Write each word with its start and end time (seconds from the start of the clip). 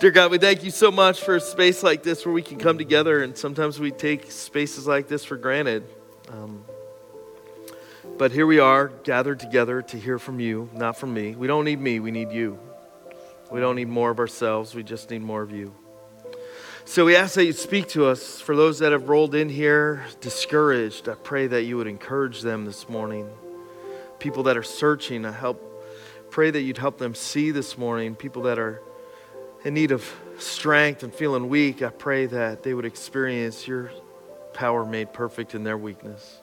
Dear 0.00 0.10
God, 0.10 0.32
we 0.32 0.38
thank 0.38 0.64
you 0.64 0.72
so 0.72 0.90
much 0.90 1.22
for 1.22 1.36
a 1.36 1.40
space 1.40 1.84
like 1.84 2.02
this 2.02 2.26
where 2.26 2.32
we 2.32 2.42
can 2.42 2.58
come 2.58 2.76
together, 2.76 3.22
and 3.22 3.38
sometimes 3.38 3.78
we 3.78 3.92
take 3.92 4.32
spaces 4.32 4.84
like 4.84 5.06
this 5.06 5.24
for 5.24 5.36
granted. 5.36 5.84
Um, 6.28 6.64
but 8.18 8.32
here 8.32 8.46
we 8.46 8.58
are, 8.58 8.88
gathered 9.04 9.38
together 9.38 9.82
to 9.82 9.96
hear 9.96 10.18
from 10.18 10.40
you, 10.40 10.68
not 10.74 10.98
from 10.98 11.14
me. 11.14 11.36
We 11.36 11.46
don't 11.46 11.64
need 11.64 11.80
me, 11.80 12.00
we 12.00 12.10
need 12.10 12.32
you. 12.32 12.58
We 13.52 13.60
don't 13.60 13.76
need 13.76 13.88
more 13.88 14.10
of 14.10 14.18
ourselves, 14.18 14.74
we 14.74 14.82
just 14.82 15.08
need 15.10 15.22
more 15.22 15.40
of 15.42 15.52
you. 15.52 15.72
So 16.84 17.04
we 17.04 17.14
ask 17.14 17.36
that 17.36 17.44
you 17.44 17.52
speak 17.52 17.88
to 17.90 18.06
us. 18.06 18.40
For 18.40 18.56
those 18.56 18.80
that 18.80 18.90
have 18.90 19.08
rolled 19.08 19.36
in 19.36 19.48
here 19.48 20.04
discouraged, 20.20 21.08
I 21.08 21.14
pray 21.14 21.46
that 21.46 21.62
you 21.62 21.76
would 21.76 21.86
encourage 21.86 22.42
them 22.42 22.64
this 22.64 22.88
morning. 22.88 23.30
People 24.18 24.42
that 24.44 24.56
are 24.56 24.64
searching, 24.64 25.24
I 25.24 25.30
help 25.30 25.62
pray 26.30 26.50
that 26.50 26.60
you'd 26.62 26.78
help 26.78 26.98
them 26.98 27.14
see 27.14 27.52
this 27.52 27.78
morning. 27.78 28.16
People 28.16 28.42
that 28.42 28.58
are 28.58 28.82
in 29.64 29.74
need 29.74 29.92
of 29.92 30.04
strength 30.38 31.02
and 31.02 31.14
feeling 31.14 31.48
weak, 31.48 31.82
I 31.82 31.90
pray 31.90 32.26
that 32.26 32.62
they 32.62 32.74
would 32.74 32.84
experience 32.84 33.66
your 33.66 33.90
power 34.52 34.84
made 34.84 35.12
perfect 35.12 35.54
in 35.54 35.64
their 35.64 35.78
weakness. 35.78 36.40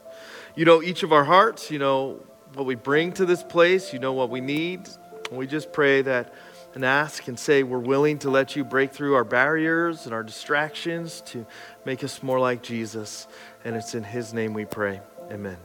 You 0.55 0.65
know 0.65 0.83
each 0.83 1.03
of 1.03 1.11
our 1.11 1.23
hearts, 1.23 1.71
you 1.71 1.79
know 1.79 2.19
what 2.53 2.65
we 2.65 2.75
bring 2.75 3.11
to 3.13 3.25
this 3.25 3.43
place, 3.43 3.93
you 3.93 3.99
know 3.99 4.13
what 4.13 4.29
we 4.29 4.41
need. 4.41 4.87
We 5.31 5.47
just 5.47 5.73
pray 5.73 6.03
that 6.03 6.33
and 6.75 6.83
ask 6.83 7.27
and 7.27 7.39
say 7.39 7.63
we're 7.63 7.77
willing 7.77 8.19
to 8.19 8.29
let 8.29 8.55
you 8.55 8.63
break 8.63 8.91
through 8.91 9.15
our 9.15 9.23
barriers 9.23 10.05
and 10.05 10.13
our 10.13 10.23
distractions 10.23 11.21
to 11.27 11.45
make 11.85 12.03
us 12.03 12.23
more 12.23 12.39
like 12.39 12.63
Jesus. 12.63 13.27
And 13.63 13.75
it's 13.75 13.95
in 13.95 14.03
his 14.03 14.33
name 14.33 14.53
we 14.53 14.65
pray. 14.65 15.01
Amen. 15.31 15.57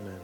Amen. 0.00 0.20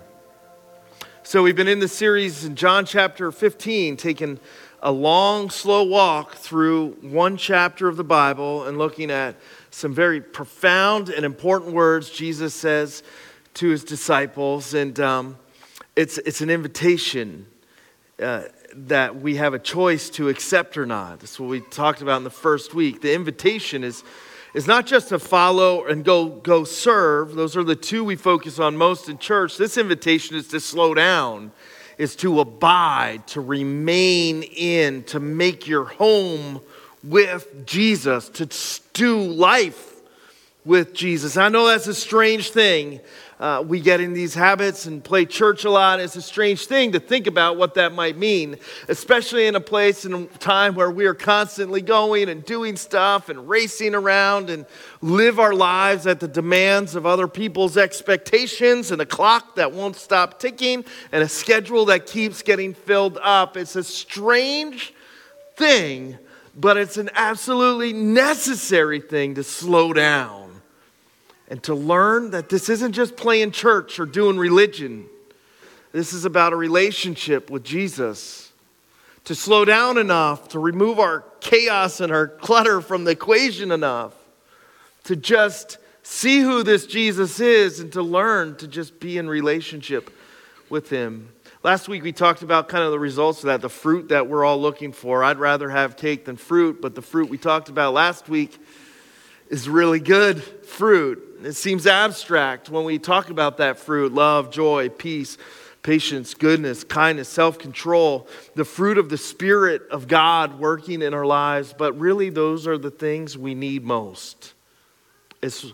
So 1.22 1.42
we've 1.42 1.56
been 1.56 1.68
in 1.68 1.78
the 1.78 1.88
series 1.88 2.44
in 2.44 2.56
John 2.56 2.86
chapter 2.86 3.30
15, 3.30 3.96
taking 3.96 4.40
a 4.82 4.92
long, 4.92 5.50
slow 5.50 5.82
walk 5.82 6.36
through 6.36 6.90
one 7.00 7.36
chapter 7.36 7.88
of 7.88 7.96
the 7.96 8.04
Bible 8.04 8.66
and 8.66 8.78
looking 8.78 9.10
at 9.10 9.34
some 9.70 9.92
very 9.92 10.20
profound 10.20 11.08
and 11.08 11.24
important 11.24 11.72
words 11.72 12.10
Jesus 12.10 12.54
says 12.54 13.02
to 13.54 13.68
his 13.68 13.82
disciples. 13.82 14.74
And 14.74 14.98
um, 15.00 15.38
it's, 15.96 16.18
it's 16.18 16.40
an 16.40 16.50
invitation 16.50 17.46
uh, 18.22 18.44
that 18.74 19.20
we 19.20 19.36
have 19.36 19.54
a 19.54 19.58
choice 19.58 20.10
to 20.10 20.28
accept 20.28 20.76
or 20.76 20.86
not. 20.86 21.20
That's 21.20 21.40
what 21.40 21.48
we 21.48 21.60
talked 21.60 22.00
about 22.00 22.18
in 22.18 22.24
the 22.24 22.30
first 22.30 22.72
week. 22.72 23.00
The 23.00 23.14
invitation 23.14 23.82
is, 23.82 24.04
is 24.54 24.68
not 24.68 24.86
just 24.86 25.08
to 25.08 25.18
follow 25.18 25.86
and 25.86 26.04
go, 26.04 26.26
go 26.28 26.62
serve, 26.62 27.34
those 27.34 27.56
are 27.56 27.64
the 27.64 27.76
two 27.76 28.04
we 28.04 28.14
focus 28.14 28.60
on 28.60 28.76
most 28.76 29.08
in 29.08 29.18
church. 29.18 29.56
This 29.56 29.76
invitation 29.76 30.36
is 30.36 30.46
to 30.48 30.60
slow 30.60 30.94
down 30.94 31.50
is 31.98 32.16
to 32.16 32.40
abide, 32.40 33.26
to 33.26 33.40
remain 33.40 34.44
in, 34.44 35.02
to 35.04 35.20
make 35.20 35.66
your 35.66 35.84
home 35.84 36.60
with 37.02 37.66
Jesus, 37.66 38.28
to 38.30 38.48
do 38.92 39.20
life 39.20 39.96
with 40.64 40.94
Jesus. 40.94 41.36
I 41.36 41.48
know 41.48 41.66
that's 41.66 41.86
a 41.86 41.94
strange 41.94 42.50
thing. 42.50 43.00
Uh, 43.40 43.62
we 43.64 43.78
get 43.78 44.00
in 44.00 44.14
these 44.14 44.34
habits 44.34 44.86
and 44.86 45.02
play 45.02 45.24
church 45.24 45.64
a 45.64 45.70
lot. 45.70 46.00
It's 46.00 46.16
a 46.16 46.22
strange 46.22 46.66
thing 46.66 46.92
to 46.92 47.00
think 47.00 47.28
about 47.28 47.56
what 47.56 47.74
that 47.74 47.92
might 47.92 48.16
mean, 48.16 48.56
especially 48.88 49.46
in 49.46 49.54
a 49.54 49.60
place 49.60 50.04
and 50.04 50.28
time 50.40 50.74
where 50.74 50.90
we 50.90 51.06
are 51.06 51.14
constantly 51.14 51.80
going 51.80 52.28
and 52.28 52.44
doing 52.44 52.74
stuff 52.76 53.28
and 53.28 53.48
racing 53.48 53.94
around 53.94 54.50
and 54.50 54.66
live 55.02 55.38
our 55.38 55.54
lives 55.54 56.08
at 56.08 56.18
the 56.18 56.26
demands 56.26 56.96
of 56.96 57.06
other 57.06 57.28
people's 57.28 57.76
expectations 57.76 58.90
and 58.90 59.00
a 59.00 59.06
clock 59.06 59.54
that 59.54 59.72
won't 59.72 59.94
stop 59.94 60.40
ticking 60.40 60.84
and 61.12 61.22
a 61.22 61.28
schedule 61.28 61.84
that 61.84 62.06
keeps 62.06 62.42
getting 62.42 62.74
filled 62.74 63.18
up. 63.22 63.56
It's 63.56 63.76
a 63.76 63.84
strange 63.84 64.92
thing, 65.54 66.18
but 66.56 66.76
it's 66.76 66.96
an 66.96 67.10
absolutely 67.14 67.92
necessary 67.92 69.00
thing 69.00 69.36
to 69.36 69.44
slow 69.44 69.92
down 69.92 70.47
and 71.48 71.62
to 71.62 71.74
learn 71.74 72.30
that 72.30 72.48
this 72.48 72.68
isn't 72.68 72.92
just 72.92 73.16
playing 73.16 73.50
church 73.50 73.98
or 73.98 74.06
doing 74.06 74.36
religion. 74.36 75.06
This 75.92 76.12
is 76.12 76.24
about 76.24 76.52
a 76.52 76.56
relationship 76.56 77.50
with 77.50 77.64
Jesus. 77.64 78.52
To 79.24 79.34
slow 79.34 79.64
down 79.64 79.98
enough, 79.98 80.48
to 80.48 80.58
remove 80.58 80.98
our 80.98 81.24
chaos 81.40 82.00
and 82.00 82.12
our 82.12 82.28
clutter 82.28 82.80
from 82.80 83.04
the 83.04 83.12
equation 83.12 83.72
enough, 83.72 84.14
to 85.04 85.16
just 85.16 85.78
see 86.02 86.40
who 86.40 86.62
this 86.62 86.86
Jesus 86.86 87.40
is 87.40 87.80
and 87.80 87.92
to 87.92 88.02
learn 88.02 88.56
to 88.56 88.68
just 88.68 89.00
be 89.00 89.18
in 89.18 89.28
relationship 89.28 90.10
with 90.70 90.90
Him. 90.90 91.30
Last 91.62 91.88
week 91.88 92.02
we 92.02 92.12
talked 92.12 92.42
about 92.42 92.68
kind 92.68 92.84
of 92.84 92.92
the 92.92 92.98
results 92.98 93.40
of 93.40 93.46
that, 93.46 93.60
the 93.60 93.68
fruit 93.68 94.08
that 94.08 94.28
we're 94.28 94.44
all 94.44 94.60
looking 94.60 94.92
for. 94.92 95.24
I'd 95.24 95.38
rather 95.38 95.68
have 95.68 95.96
cake 95.96 96.24
than 96.24 96.36
fruit, 96.36 96.80
but 96.80 96.94
the 96.94 97.02
fruit 97.02 97.28
we 97.28 97.36
talked 97.36 97.68
about 97.68 97.94
last 97.94 98.28
week 98.28 98.58
is 99.50 99.68
really 99.68 100.00
good 100.00 100.42
fruit. 100.42 101.40
It 101.42 101.54
seems 101.54 101.86
abstract 101.86 102.68
when 102.68 102.84
we 102.84 102.98
talk 102.98 103.30
about 103.30 103.58
that 103.58 103.78
fruit 103.78 104.12
love, 104.12 104.50
joy, 104.50 104.88
peace, 104.88 105.38
patience, 105.82 106.34
goodness, 106.34 106.84
kindness, 106.84 107.28
self 107.28 107.58
control, 107.58 108.26
the 108.54 108.64
fruit 108.64 108.98
of 108.98 109.08
the 109.08 109.18
Spirit 109.18 109.82
of 109.90 110.08
God 110.08 110.58
working 110.58 111.02
in 111.02 111.14
our 111.14 111.26
lives. 111.26 111.74
But 111.76 111.98
really, 111.98 112.30
those 112.30 112.66
are 112.66 112.78
the 112.78 112.90
things 112.90 113.38
we 113.38 113.54
need 113.54 113.84
most. 113.84 114.54
It's, 115.40 115.66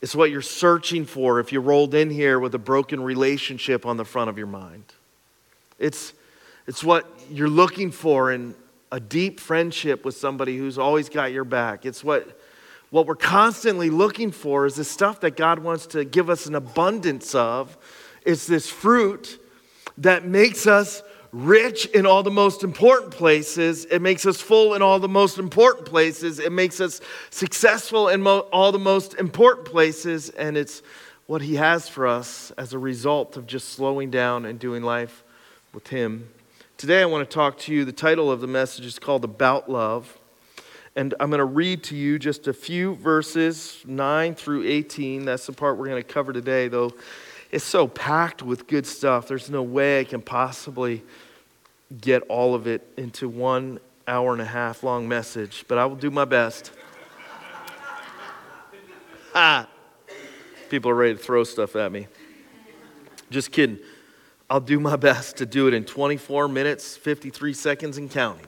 it's 0.00 0.14
what 0.14 0.30
you're 0.30 0.42
searching 0.42 1.04
for 1.04 1.38
if 1.38 1.52
you 1.52 1.60
rolled 1.60 1.94
in 1.94 2.10
here 2.10 2.40
with 2.40 2.54
a 2.54 2.58
broken 2.58 3.02
relationship 3.02 3.86
on 3.86 3.96
the 3.96 4.04
front 4.04 4.28
of 4.28 4.36
your 4.36 4.48
mind. 4.48 4.84
It's, 5.78 6.12
it's 6.66 6.82
what 6.82 7.06
you're 7.30 7.48
looking 7.48 7.92
for 7.92 8.32
in 8.32 8.54
a 8.90 8.98
deep 9.00 9.40
friendship 9.40 10.04
with 10.04 10.16
somebody 10.16 10.58
who's 10.58 10.76
always 10.76 11.08
got 11.08 11.32
your 11.32 11.44
back. 11.44 11.86
It's 11.86 12.02
what 12.04 12.38
what 12.92 13.06
we're 13.06 13.14
constantly 13.16 13.88
looking 13.88 14.30
for 14.30 14.66
is 14.66 14.74
the 14.74 14.84
stuff 14.84 15.20
that 15.20 15.34
God 15.34 15.58
wants 15.60 15.86
to 15.86 16.04
give 16.04 16.28
us 16.28 16.44
an 16.44 16.54
abundance 16.54 17.34
of. 17.34 17.78
It's 18.26 18.46
this 18.46 18.68
fruit 18.68 19.40
that 19.96 20.26
makes 20.26 20.66
us 20.66 21.02
rich 21.32 21.86
in 21.86 22.04
all 22.04 22.22
the 22.22 22.30
most 22.30 22.62
important 22.62 23.10
places. 23.10 23.86
It 23.86 24.02
makes 24.02 24.26
us 24.26 24.42
full 24.42 24.74
in 24.74 24.82
all 24.82 24.98
the 24.98 25.08
most 25.08 25.38
important 25.38 25.86
places. 25.86 26.38
It 26.38 26.52
makes 26.52 26.82
us 26.82 27.00
successful 27.30 28.10
in 28.10 28.20
mo- 28.20 28.46
all 28.52 28.72
the 28.72 28.78
most 28.78 29.14
important 29.14 29.66
places. 29.66 30.28
And 30.28 30.58
it's 30.58 30.82
what 31.24 31.40
He 31.40 31.54
has 31.54 31.88
for 31.88 32.06
us 32.06 32.50
as 32.58 32.74
a 32.74 32.78
result 32.78 33.38
of 33.38 33.46
just 33.46 33.70
slowing 33.70 34.10
down 34.10 34.44
and 34.44 34.58
doing 34.58 34.82
life 34.82 35.24
with 35.72 35.88
Him. 35.88 36.28
Today, 36.76 37.00
I 37.00 37.06
want 37.06 37.26
to 37.26 37.34
talk 37.34 37.56
to 37.60 37.72
you. 37.72 37.86
The 37.86 37.92
title 37.92 38.30
of 38.30 38.42
the 38.42 38.46
message 38.46 38.84
is 38.84 38.98
called 38.98 39.24
About 39.24 39.70
Love. 39.70 40.18
And 40.94 41.14
I'm 41.20 41.30
going 41.30 41.38
to 41.38 41.44
read 41.44 41.84
to 41.84 41.96
you 41.96 42.18
just 42.18 42.48
a 42.48 42.52
few 42.52 42.96
verses, 42.96 43.82
9 43.86 44.34
through 44.34 44.64
18. 44.66 45.24
That's 45.24 45.46
the 45.46 45.52
part 45.52 45.78
we're 45.78 45.88
going 45.88 46.02
to 46.02 46.08
cover 46.08 46.32
today, 46.32 46.68
though 46.68 46.92
it's 47.52 47.64
so 47.64 47.86
packed 47.86 48.42
with 48.42 48.66
good 48.66 48.86
stuff. 48.86 49.28
There's 49.28 49.50
no 49.50 49.62
way 49.62 50.00
I 50.00 50.04
can 50.04 50.22
possibly 50.22 51.02
get 52.00 52.22
all 52.22 52.54
of 52.54 52.66
it 52.66 52.82
into 52.96 53.28
one 53.28 53.78
hour 54.08 54.32
and 54.32 54.40
a 54.40 54.46
half 54.46 54.82
long 54.82 55.06
message, 55.06 55.66
but 55.68 55.76
I 55.76 55.84
will 55.84 55.96
do 55.96 56.10
my 56.10 56.24
best. 56.24 56.72
ah, 59.34 59.68
people 60.70 60.90
are 60.90 60.94
ready 60.94 61.14
to 61.14 61.20
throw 61.20 61.44
stuff 61.44 61.76
at 61.76 61.92
me. 61.92 62.08
Just 63.30 63.52
kidding. 63.52 63.78
I'll 64.48 64.60
do 64.60 64.80
my 64.80 64.96
best 64.96 65.36
to 65.36 65.46
do 65.46 65.68
it 65.68 65.74
in 65.74 65.84
24 65.84 66.48
minutes, 66.48 66.96
53 66.96 67.52
seconds, 67.52 67.98
and 67.98 68.10
counting. 68.10 68.46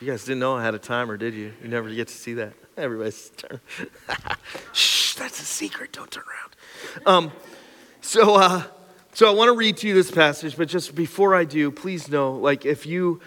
You 0.00 0.06
guys 0.06 0.24
didn't 0.24 0.38
know 0.38 0.56
I 0.56 0.64
had 0.64 0.74
a 0.74 0.78
timer, 0.78 1.18
did 1.18 1.34
you? 1.34 1.52
You 1.62 1.68
never 1.68 1.90
get 1.90 2.08
to 2.08 2.14
see 2.14 2.32
that. 2.34 2.54
Everybody's 2.74 3.28
turn. 3.36 3.60
Shh, 4.72 5.14
that's 5.16 5.42
a 5.42 5.44
secret. 5.44 5.92
Don't 5.92 6.10
turn 6.10 6.24
around. 6.24 7.04
Um, 7.04 7.32
so, 8.00 8.36
uh, 8.36 8.62
so 9.12 9.28
I 9.30 9.34
want 9.34 9.48
to 9.48 9.52
read 9.52 9.76
to 9.78 9.88
you 9.88 9.92
this 9.92 10.10
passage, 10.10 10.56
but 10.56 10.68
just 10.68 10.94
before 10.94 11.34
I 11.34 11.44
do, 11.44 11.70
please 11.70 12.08
know, 12.08 12.32
like, 12.32 12.64
if 12.64 12.86
you 12.86 13.20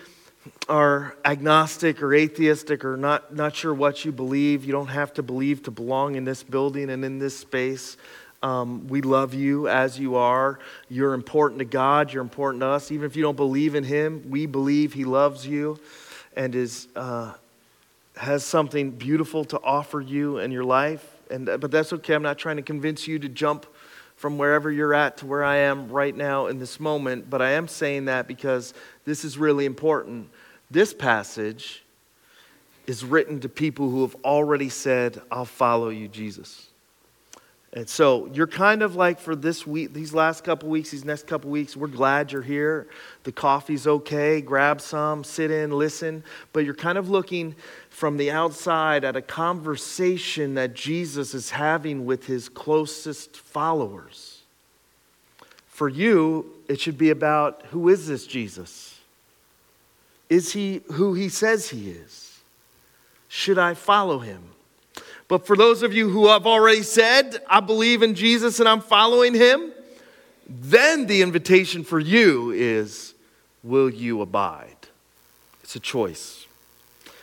are 0.67 1.15
agnostic 1.23 2.01
or 2.01 2.11
atheistic 2.11 2.83
or 2.83 2.97
not, 2.97 3.35
not 3.35 3.55
sure 3.55 3.71
what 3.71 4.03
you 4.03 4.11
believe, 4.11 4.65
you 4.65 4.71
don't 4.71 4.87
have 4.87 5.13
to 5.13 5.21
believe 5.21 5.61
to 5.63 5.71
belong 5.71 6.15
in 6.15 6.25
this 6.25 6.41
building 6.41 6.89
and 6.89 7.05
in 7.05 7.19
this 7.19 7.37
space. 7.37 7.97
Um, 8.41 8.87
we 8.87 9.01
love 9.01 9.35
you 9.35 9.67
as 9.67 9.99
you 9.99 10.15
are. 10.15 10.57
You're 10.89 11.13
important 11.13 11.59
to 11.59 11.65
God. 11.65 12.11
You're 12.11 12.23
important 12.23 12.61
to 12.61 12.67
us. 12.67 12.91
Even 12.91 13.05
if 13.05 13.15
you 13.15 13.21
don't 13.21 13.37
believe 13.37 13.75
in 13.75 13.83
Him, 13.83 14.23
we 14.27 14.47
believe 14.47 14.93
He 14.93 15.05
loves 15.05 15.45
you 15.45 15.79
and 16.35 16.55
is, 16.55 16.87
uh, 16.95 17.33
has 18.15 18.43
something 18.43 18.91
beautiful 18.91 19.45
to 19.45 19.59
offer 19.61 20.01
you 20.01 20.37
in 20.39 20.51
your 20.51 20.63
life. 20.63 21.05
And, 21.29 21.45
but 21.45 21.71
that's 21.71 21.93
okay. 21.93 22.13
I'm 22.13 22.23
not 22.23 22.37
trying 22.37 22.57
to 22.57 22.61
convince 22.61 23.07
you 23.07 23.19
to 23.19 23.29
jump 23.29 23.65
from 24.15 24.37
wherever 24.37 24.71
you're 24.71 24.93
at 24.93 25.17
to 25.17 25.25
where 25.25 25.43
I 25.43 25.57
am 25.57 25.89
right 25.89 26.15
now 26.15 26.47
in 26.47 26.59
this 26.59 26.79
moment. 26.79 27.29
But 27.29 27.41
I 27.41 27.51
am 27.51 27.67
saying 27.67 28.05
that 28.05 28.27
because 28.27 28.73
this 29.05 29.25
is 29.25 29.37
really 29.37 29.65
important. 29.65 30.29
This 30.69 30.93
passage 30.93 31.83
is 32.87 33.03
written 33.03 33.39
to 33.41 33.49
people 33.49 33.89
who 33.89 34.01
have 34.01 34.15
already 34.23 34.69
said, 34.69 35.21
I'll 35.31 35.45
follow 35.45 35.89
you, 35.89 36.07
Jesus. 36.07 36.67
And 37.75 37.89
so 37.89 38.29
you're 38.31 38.45
kind 38.45 38.83
of 38.83 38.95
like 38.95 39.19
for 39.19 39.35
this 39.35 39.65
week, 39.65 39.93
these 39.93 40.13
last 40.13 40.43
couple 40.43 40.69
weeks, 40.69 40.91
these 40.91 41.03
next 41.03 41.25
couple 41.25 41.49
weeks, 41.49 41.75
we're 41.75 41.87
glad 41.87 42.31
you're 42.31 42.43
here. 42.43 42.87
The 43.23 43.31
coffee's 43.31 43.87
okay. 43.87 44.41
Grab 44.41 44.79
some, 44.79 45.23
sit 45.23 45.49
in, 45.49 45.71
listen. 45.71 46.23
But 46.53 46.65
you're 46.65 46.75
kind 46.75 46.99
of 46.99 47.09
looking 47.09 47.55
from 47.89 48.17
the 48.17 48.29
outside 48.29 49.03
at 49.03 49.15
a 49.15 49.23
conversation 49.23 50.53
that 50.53 50.75
Jesus 50.75 51.33
is 51.33 51.49
having 51.49 52.05
with 52.05 52.27
his 52.27 52.47
closest 52.47 53.37
followers. 53.37 54.43
For 55.67 55.89
you, 55.89 56.53
it 56.67 56.79
should 56.79 56.99
be 56.99 57.09
about 57.09 57.63
who 57.71 57.89
is 57.89 58.07
this 58.07 58.27
Jesus? 58.27 58.99
Is 60.29 60.53
he 60.53 60.81
who 60.91 61.15
he 61.15 61.27
says 61.27 61.69
he 61.69 61.89
is? 61.89 62.39
Should 63.29 63.57
I 63.57 63.73
follow 63.73 64.19
him? 64.19 64.43
But 65.33 65.47
for 65.47 65.57
those 65.57 65.81
of 65.81 65.95
you 65.95 66.11
who 66.11 66.27
have 66.27 66.45
already 66.45 66.83
said, 66.83 67.41
I 67.49 67.59
believe 67.59 68.03
in 68.03 68.13
Jesus 68.13 68.59
and 68.59 68.69
I'm 68.69 68.81
following 68.81 69.33
him, 69.33 69.71
then 70.47 71.07
the 71.07 71.23
invitation 71.23 71.83
for 71.83 71.99
you 71.99 72.51
is, 72.51 73.15
will 73.63 73.89
you 73.89 74.21
abide? 74.21 74.75
It's 75.63 75.75
a 75.75 75.79
choice. 75.79 76.45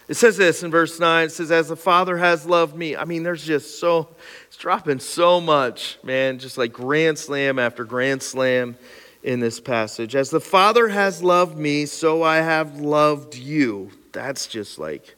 It 0.09 0.15
says 0.15 0.37
this 0.37 0.65
in 0.65 0.73
verse 0.73 0.99
9 0.99 1.27
it 1.27 1.31
says, 1.31 1.53
As 1.53 1.69
the 1.69 1.77
Father 1.77 2.17
has 2.17 2.45
loved 2.45 2.75
me. 2.75 2.97
I 2.97 3.05
mean, 3.05 3.23
there's 3.23 3.45
just 3.45 3.79
so, 3.79 4.09
it's 4.49 4.57
dropping 4.57 4.99
so 4.99 5.41
much, 5.41 5.97
man, 6.03 6.41
just 6.41 6.59
like 6.59 6.73
grand 6.73 7.17
slam 7.17 7.61
after 7.61 7.85
grand 7.85 8.25
slam 8.25 8.75
in 9.23 9.39
this 9.39 9.61
passage. 9.61 10.17
As 10.17 10.31
the 10.31 10.41
Father 10.41 10.89
has 10.89 11.23
loved 11.23 11.57
me, 11.57 11.87
so 11.87 12.25
I 12.25 12.39
have 12.39 12.81
loved 12.81 13.37
you. 13.37 13.93
That's 14.11 14.49
just 14.49 14.81
like 14.81 15.15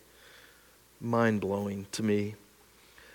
mind 1.00 1.40
blowing 1.40 1.86
to 1.92 2.02
me. 2.02 2.34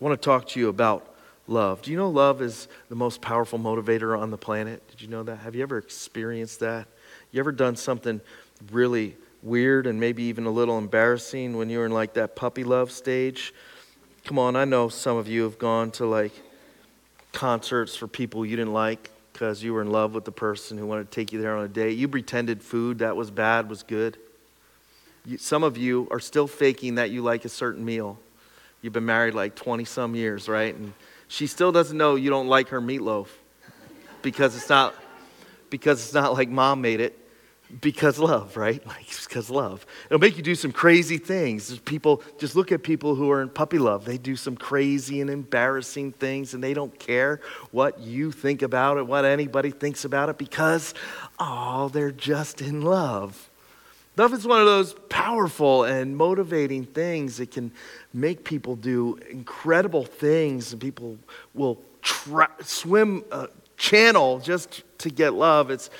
I 0.00 0.04
want 0.04 0.20
to 0.20 0.24
talk 0.24 0.46
to 0.48 0.60
you 0.60 0.70
about 0.70 1.14
love. 1.46 1.82
Do 1.82 1.90
you 1.90 1.96
know 1.98 2.08
love 2.08 2.40
is 2.40 2.68
the 2.88 2.94
most 2.94 3.20
powerful 3.20 3.58
motivator 3.58 4.18
on 4.18 4.30
the 4.30 4.38
planet? 4.38 4.88
Did 4.88 5.02
you 5.02 5.08
know 5.08 5.22
that? 5.24 5.36
Have 5.36 5.54
you 5.54 5.62
ever 5.62 5.76
experienced 5.76 6.60
that? 6.60 6.88
You 7.32 7.40
ever 7.40 7.52
done 7.52 7.76
something 7.76 8.22
really 8.72 9.16
weird 9.42 9.86
and 9.86 10.00
maybe 10.00 10.22
even 10.24 10.46
a 10.46 10.50
little 10.50 10.78
embarrassing 10.78 11.54
when 11.54 11.68
you 11.68 11.80
were 11.80 11.86
in 11.86 11.92
like 11.92 12.14
that 12.14 12.34
puppy 12.34 12.64
love 12.64 12.90
stage? 12.90 13.52
Come 14.24 14.38
on, 14.38 14.56
I 14.56 14.64
know 14.64 14.88
some 14.88 15.18
of 15.18 15.28
you 15.28 15.42
have 15.42 15.58
gone 15.58 15.90
to 15.92 16.06
like 16.06 16.32
concerts 17.32 17.94
for 17.94 18.06
people 18.06 18.46
you 18.46 18.56
didn't 18.56 18.72
like 18.72 19.10
because 19.34 19.62
you 19.62 19.74
were 19.74 19.82
in 19.82 19.92
love 19.92 20.14
with 20.14 20.24
the 20.24 20.32
person 20.32 20.78
who 20.78 20.86
wanted 20.86 21.10
to 21.10 21.14
take 21.14 21.30
you 21.30 21.42
there 21.42 21.54
on 21.58 21.64
a 21.66 21.68
date. 21.68 21.98
You 21.98 22.08
pretended 22.08 22.62
food 22.62 23.00
that 23.00 23.16
was 23.16 23.30
bad 23.30 23.68
was 23.68 23.82
good. 23.82 24.16
You, 25.26 25.36
some 25.36 25.62
of 25.62 25.76
you 25.76 26.08
are 26.10 26.20
still 26.20 26.46
faking 26.46 26.94
that 26.94 27.10
you 27.10 27.20
like 27.20 27.44
a 27.44 27.50
certain 27.50 27.84
meal 27.84 28.18
You've 28.82 28.92
been 28.92 29.06
married 29.06 29.34
like 29.34 29.54
20 29.54 29.84
some 29.84 30.14
years, 30.14 30.48
right? 30.48 30.74
And 30.74 30.92
she 31.28 31.46
still 31.46 31.72
doesn't 31.72 31.96
know 31.96 32.16
you 32.16 32.30
don't 32.30 32.48
like 32.48 32.68
her 32.68 32.80
meatloaf 32.80 33.28
because 34.22 34.56
it's 34.56 34.68
not 34.68 34.94
because 35.68 36.02
it's 36.02 36.14
not 36.14 36.32
like 36.32 36.48
mom 36.48 36.80
made 36.80 37.00
it 37.00 37.16
because 37.80 38.18
love, 38.18 38.56
right? 38.56 38.84
Like 38.90 39.06
because 39.30 39.48
love. 39.48 39.86
It'll 40.06 40.18
make 40.18 40.36
you 40.36 40.42
do 40.42 40.56
some 40.56 40.72
crazy 40.72 41.16
things. 41.16 41.68
There's 41.68 41.78
people 41.78 42.22
just 42.38 42.56
look 42.56 42.72
at 42.72 42.82
people 42.82 43.14
who 43.14 43.30
are 43.30 43.40
in 43.40 43.48
puppy 43.48 43.78
love. 43.78 44.04
They 44.04 44.18
do 44.18 44.34
some 44.34 44.56
crazy 44.56 45.20
and 45.20 45.30
embarrassing 45.30 46.12
things 46.12 46.52
and 46.52 46.64
they 46.64 46.74
don't 46.74 46.98
care 46.98 47.40
what 47.70 48.00
you 48.00 48.32
think 48.32 48.62
about 48.62 48.98
it, 48.98 49.06
what 49.06 49.24
anybody 49.24 49.70
thinks 49.70 50.04
about 50.04 50.28
it 50.28 50.36
because 50.36 50.94
oh, 51.38 51.88
they're 51.90 52.10
just 52.10 52.60
in 52.60 52.82
love. 52.82 53.49
Love 54.16 54.34
is 54.34 54.46
one 54.46 54.60
of 54.60 54.66
those 54.66 54.94
powerful 55.08 55.84
and 55.84 56.16
motivating 56.16 56.84
things 56.84 57.36
that 57.36 57.50
can 57.50 57.72
make 58.12 58.44
people 58.44 58.76
do 58.76 59.18
incredible 59.30 60.04
things, 60.04 60.72
and 60.72 60.80
people 60.80 61.16
will 61.54 61.80
tra- 62.02 62.50
swim 62.60 63.24
a 63.30 63.48
channel 63.76 64.40
just 64.40 64.82
to 64.98 65.10
get 65.10 65.32
love. 65.34 65.70
It's 65.70 65.90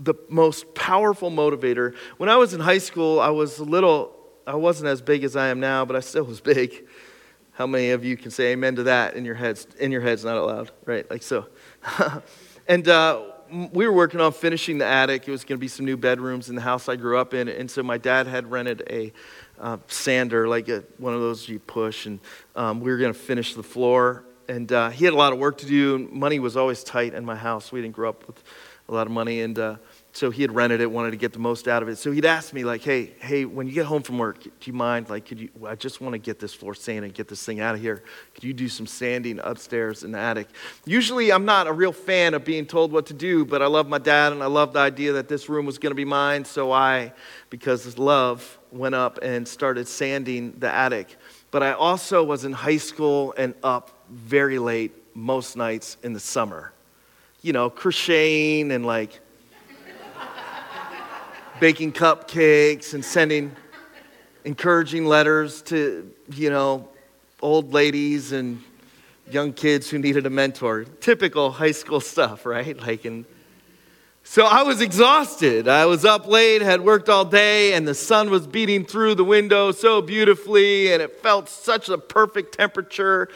the 0.00 0.14
most 0.28 0.74
powerful 0.74 1.30
motivator. 1.30 1.94
When 2.16 2.28
I 2.28 2.36
was 2.36 2.54
in 2.54 2.60
high 2.60 2.78
school, 2.78 3.20
I 3.20 3.30
was 3.30 3.58
a 3.58 3.64
little, 3.64 4.16
I 4.46 4.54
wasn't 4.54 4.88
as 4.88 5.02
big 5.02 5.24
as 5.24 5.36
I 5.36 5.48
am 5.48 5.60
now, 5.60 5.84
but 5.84 5.94
I 5.94 6.00
still 6.00 6.24
was 6.24 6.40
big. 6.40 6.86
How 7.52 7.66
many 7.66 7.90
of 7.90 8.04
you 8.04 8.16
can 8.16 8.30
say 8.30 8.52
amen 8.52 8.76
to 8.76 8.84
that 8.84 9.14
in 9.14 9.24
your 9.24 9.34
heads? 9.34 9.66
In 9.80 9.90
your 9.90 10.00
heads, 10.00 10.24
not 10.24 10.36
out 10.36 10.46
loud, 10.46 10.70
right? 10.84 11.10
Like 11.10 11.22
so. 11.22 11.48
and 12.68 12.86
uh, 12.88 13.24
we 13.50 13.86
were 13.86 13.92
working 13.92 14.20
on 14.20 14.32
finishing 14.32 14.78
the 14.78 14.86
attic. 14.86 15.26
It 15.26 15.30
was 15.30 15.44
going 15.44 15.58
to 15.58 15.60
be 15.60 15.68
some 15.68 15.86
new 15.86 15.96
bedrooms 15.96 16.48
in 16.48 16.54
the 16.54 16.60
house 16.62 16.88
I 16.88 16.96
grew 16.96 17.18
up 17.18 17.34
in. 17.34 17.48
And 17.48 17.70
so 17.70 17.82
my 17.82 17.98
dad 17.98 18.26
had 18.26 18.50
rented 18.50 18.82
a 18.90 19.12
uh, 19.58 19.78
sander, 19.88 20.48
like 20.48 20.68
a, 20.68 20.84
one 20.98 21.14
of 21.14 21.20
those 21.20 21.48
you 21.48 21.58
push, 21.58 22.06
and 22.06 22.20
um, 22.54 22.80
we 22.80 22.90
were 22.90 22.98
going 22.98 23.12
to 23.12 23.18
finish 23.18 23.54
the 23.54 23.62
floor. 23.62 24.24
And 24.48 24.72
uh, 24.72 24.88
he 24.90 25.04
had 25.04 25.12
a 25.12 25.16
lot 25.16 25.32
of 25.32 25.38
work 25.38 25.58
to 25.58 25.66
do. 25.66 26.08
Money 26.10 26.38
was 26.38 26.56
always 26.56 26.82
tight 26.82 27.12
in 27.12 27.24
my 27.24 27.36
house. 27.36 27.70
We 27.70 27.82
didn't 27.82 27.94
grow 27.94 28.08
up 28.08 28.26
with 28.26 28.42
a 28.88 28.94
lot 28.94 29.06
of 29.06 29.12
money. 29.12 29.42
And 29.42 29.58
uh, 29.58 29.76
so 30.12 30.30
he 30.30 30.40
had 30.40 30.54
rented 30.54 30.80
it, 30.80 30.90
wanted 30.90 31.10
to 31.10 31.18
get 31.18 31.34
the 31.34 31.38
most 31.38 31.68
out 31.68 31.82
of 31.82 31.88
it. 31.88 31.96
So 31.96 32.10
he'd 32.10 32.24
ask 32.24 32.54
me, 32.54 32.64
like, 32.64 32.80
hey, 32.80 33.12
hey, 33.20 33.44
when 33.44 33.66
you 33.66 33.74
get 33.74 33.84
home 33.84 34.02
from 34.02 34.16
work, 34.16 34.42
do 34.42 34.50
you 34.64 34.72
mind, 34.72 35.10
like, 35.10 35.26
could 35.26 35.38
you, 35.38 35.50
I 35.66 35.74
just 35.74 36.00
want 36.00 36.14
to 36.14 36.18
get 36.18 36.40
this 36.40 36.54
floor 36.54 36.74
sanded 36.74 37.04
and 37.04 37.14
get 37.14 37.28
this 37.28 37.44
thing 37.44 37.60
out 37.60 37.74
of 37.74 37.80
here. 37.82 38.02
Could 38.34 38.44
you 38.44 38.54
do 38.54 38.68
some 38.68 38.86
sanding 38.86 39.38
upstairs 39.44 40.02
in 40.02 40.12
the 40.12 40.18
attic? 40.18 40.48
Usually 40.86 41.30
I'm 41.30 41.44
not 41.44 41.66
a 41.66 41.72
real 41.72 41.92
fan 41.92 42.32
of 42.32 42.44
being 42.44 42.64
told 42.64 42.90
what 42.90 43.06
to 43.06 43.14
do, 43.14 43.44
but 43.44 43.60
I 43.60 43.66
love 43.66 43.88
my 43.88 43.98
dad 43.98 44.32
and 44.32 44.42
I 44.42 44.46
love 44.46 44.72
the 44.72 44.80
idea 44.80 45.12
that 45.12 45.28
this 45.28 45.50
room 45.50 45.66
was 45.66 45.76
going 45.76 45.90
to 45.90 45.96
be 45.96 46.06
mine. 46.06 46.46
So 46.46 46.72
I, 46.72 47.12
because 47.50 47.86
of 47.86 47.98
love, 47.98 48.58
went 48.72 48.94
up 48.94 49.18
and 49.22 49.46
started 49.46 49.86
sanding 49.86 50.54
the 50.58 50.72
attic. 50.72 51.16
But 51.50 51.62
I 51.62 51.72
also 51.72 52.24
was 52.24 52.44
in 52.44 52.52
high 52.52 52.76
school 52.78 53.34
and 53.36 53.54
up 53.62 53.97
very 54.10 54.58
late 54.58 54.92
most 55.14 55.56
nights 55.56 55.96
in 56.02 56.12
the 56.12 56.20
summer. 56.20 56.72
You 57.42 57.52
know, 57.52 57.70
crocheting 57.70 58.72
and 58.72 58.84
like, 58.84 59.20
baking 61.60 61.92
cupcakes 61.92 62.94
and 62.94 63.04
sending 63.04 63.54
encouraging 64.44 65.04
letters 65.06 65.62
to, 65.62 66.12
you 66.34 66.50
know, 66.50 66.88
old 67.42 67.72
ladies 67.72 68.32
and 68.32 68.62
young 69.30 69.52
kids 69.52 69.90
who 69.90 69.98
needed 69.98 70.26
a 70.26 70.30
mentor. 70.30 70.84
Typical 71.00 71.50
high 71.50 71.72
school 71.72 72.00
stuff, 72.00 72.46
right? 72.46 72.80
Like 72.80 73.04
and 73.04 73.24
so 74.22 74.44
I 74.44 74.62
was 74.62 74.82
exhausted. 74.82 75.68
I 75.68 75.86
was 75.86 76.04
up 76.04 76.26
late, 76.26 76.60
had 76.60 76.82
worked 76.82 77.08
all 77.08 77.24
day, 77.24 77.72
and 77.72 77.88
the 77.88 77.94
sun 77.94 78.28
was 78.28 78.46
beating 78.46 78.84
through 78.84 79.14
the 79.14 79.24
window 79.24 79.72
so 79.72 80.02
beautifully, 80.02 80.92
and 80.92 81.00
it 81.00 81.22
felt 81.22 81.48
such 81.48 81.88
a 81.88 81.96
perfect 81.96 82.54
temperature 82.54 83.30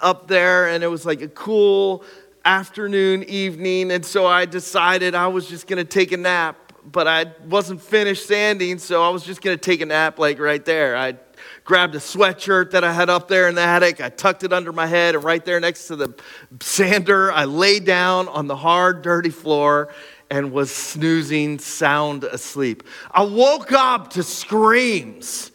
up 0.00 0.28
there, 0.28 0.68
and 0.68 0.82
it 0.82 0.88
was 0.88 1.04
like 1.04 1.20
a 1.22 1.28
cool 1.28 2.04
afternoon, 2.44 3.24
evening, 3.24 3.90
and 3.90 4.04
so 4.04 4.26
I 4.26 4.44
decided 4.46 5.14
I 5.14 5.28
was 5.28 5.48
just 5.48 5.66
gonna 5.66 5.84
take 5.84 6.12
a 6.12 6.16
nap 6.16 6.66
but 6.90 7.08
I 7.08 7.32
wasn't 7.48 7.82
finished 7.82 8.26
sanding, 8.26 8.78
so 8.78 9.02
I 9.02 9.08
was 9.08 9.24
just 9.24 9.42
gonna 9.42 9.56
take 9.56 9.80
a 9.80 9.86
nap 9.86 10.18
like 10.18 10.38
right 10.38 10.64
there. 10.64 10.96
I 10.96 11.16
grabbed 11.64 11.94
a 11.94 11.98
sweatshirt 11.98 12.70
that 12.72 12.84
I 12.84 12.92
had 12.92 13.10
up 13.10 13.28
there 13.28 13.48
in 13.48 13.54
the 13.54 13.62
attic, 13.62 14.00
I 14.00 14.08
tucked 14.08 14.44
it 14.44 14.52
under 14.52 14.72
my 14.72 14.86
head, 14.86 15.14
and 15.14 15.24
right 15.24 15.44
there 15.44 15.58
next 15.58 15.88
to 15.88 15.96
the 15.96 16.14
sander, 16.60 17.32
I 17.32 17.44
lay 17.44 17.80
down 17.80 18.28
on 18.28 18.46
the 18.46 18.56
hard, 18.56 19.02
dirty 19.02 19.30
floor 19.30 19.92
and 20.30 20.52
was 20.52 20.70
snoozing 20.72 21.58
sound 21.58 22.24
asleep. 22.24 22.82
I 23.10 23.22
woke 23.22 23.72
up 23.72 24.10
to 24.10 24.22
screams. 24.22 25.52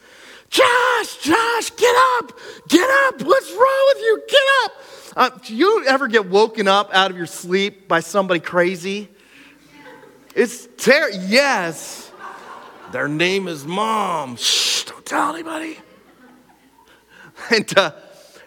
Josh, 0.52 1.16
Josh, 1.22 1.70
get 1.76 1.96
up, 2.18 2.38
get 2.68 2.88
up, 3.06 3.22
what's 3.22 3.50
wrong 3.52 3.84
with 3.94 4.02
you? 4.02 4.22
Get 4.28 4.42
up. 4.64 4.72
Uh, 5.16 5.30
do 5.42 5.56
you 5.56 5.86
ever 5.86 6.08
get 6.08 6.28
woken 6.28 6.68
up 6.68 6.90
out 6.92 7.10
of 7.10 7.16
your 7.16 7.26
sleep 7.26 7.88
by 7.88 8.00
somebody 8.00 8.38
crazy? 8.38 9.08
It's 10.34 10.68
terrible. 10.76 11.18
Yes. 11.26 12.12
Their 12.92 13.08
name 13.08 13.48
is 13.48 13.64
mom. 13.64 14.36
Shh, 14.36 14.84
don't 14.84 15.04
tell 15.06 15.34
anybody. 15.34 15.78
And 17.50 17.76
uh, 17.76 17.92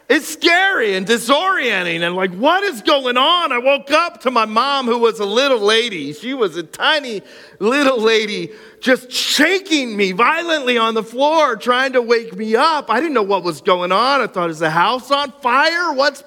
it's 0.08 0.28
scary 0.28 0.96
and 0.96 1.08
disorienting 1.08 2.02
and 2.02 2.16
like, 2.16 2.32
what 2.34 2.64
is 2.64 2.82
going 2.84 3.18
on? 3.18 3.52
I 3.52 3.58
woke 3.58 3.90
up 3.90 4.22
to 4.22 4.32
my 4.32 4.46
mom, 4.46 4.86
who 4.86 5.00
was 5.00 5.20
a 5.20 5.26
little 5.26 5.60
lady. 5.60 6.14
She 6.14 6.36
was 6.36 6.56
a 6.58 6.64
tiny 6.64 7.24
little 7.60 8.00
lady, 8.00 8.52
just 8.82 9.12
shaking 9.12 9.98
me 9.98 10.12
violently 10.12 10.78
on 10.78 10.94
the 10.94 11.04
floor, 11.04 11.56
trying 11.56 11.94
to 11.94 12.04
wake 12.04 12.36
me 12.36 12.56
up. 12.56 12.92
I 12.92 13.00
didn't 13.00 13.16
know 13.16 13.24
what 13.24 13.44
was 13.44 13.62
going 13.62 13.92
on. 13.92 14.22
I 14.22 14.28
thought, 14.28 14.52
is 14.52 14.60
the 14.60 14.70
house 14.70 15.10
on 15.10 15.32
fire? 15.42 15.94
What's 15.94 16.24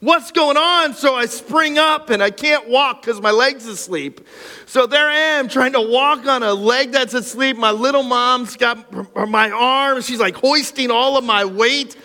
What's 0.00 0.32
going 0.32 0.56
on? 0.56 0.94
So 0.94 1.14
I 1.14 1.26
spring 1.26 1.78
up 1.78 2.10
and 2.10 2.24
I 2.24 2.30
can't 2.30 2.68
walk 2.68 3.02
because 3.02 3.20
my 3.20 3.30
leg's 3.30 3.66
asleep. 3.66 4.26
So 4.66 4.88
there 4.88 5.08
I 5.08 5.14
am 5.14 5.46
trying 5.46 5.74
to 5.74 5.80
walk 5.80 6.26
on 6.26 6.42
a 6.42 6.52
leg 6.52 6.90
that's 6.90 7.14
asleep. 7.14 7.56
My 7.56 7.70
little 7.70 8.02
mom's 8.02 8.56
got 8.56 8.92
my 9.28 9.50
arm. 9.52 10.02
She's 10.02 10.18
like 10.18 10.34
hoisting 10.34 10.90
all 10.90 11.16
of 11.16 11.22
my 11.22 11.44
weight 11.44 11.96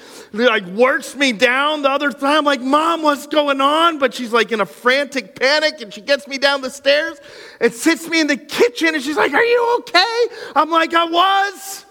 like 0.46 0.66
works 0.66 1.16
me 1.16 1.32
down 1.32 1.82
the 1.82 1.90
other 1.90 2.12
time. 2.12 2.40
I'm 2.40 2.46
like, 2.46 2.62
Mom, 2.62 3.02
what's 3.02 3.28
going 3.28 3.62
on? 3.62 4.00
But 4.00 4.14
she's 4.14 4.32
like 4.32 4.52
in 4.52 4.62
a 4.62 4.66
frantic 4.66 5.40
panic 5.40 5.82
and 5.82 5.94
she 5.94 6.02
gets 6.02 6.28
me 6.28 6.38
down 6.38 6.62
the 6.62 6.70
stairs 6.70 7.18
and 7.60 7.74
sits 7.74 8.08
me 8.08 8.20
in 8.20 8.28
the 8.28 8.38
kitchen 8.38 8.96
and 8.96 9.04
she's 9.04 9.18
like, 9.18 9.34
Are 9.34 9.44
you 9.44 9.78
okay? 9.80 10.26
I'm 10.56 10.70
like, 10.70 10.94
I 10.94 11.06
was. 11.06 11.86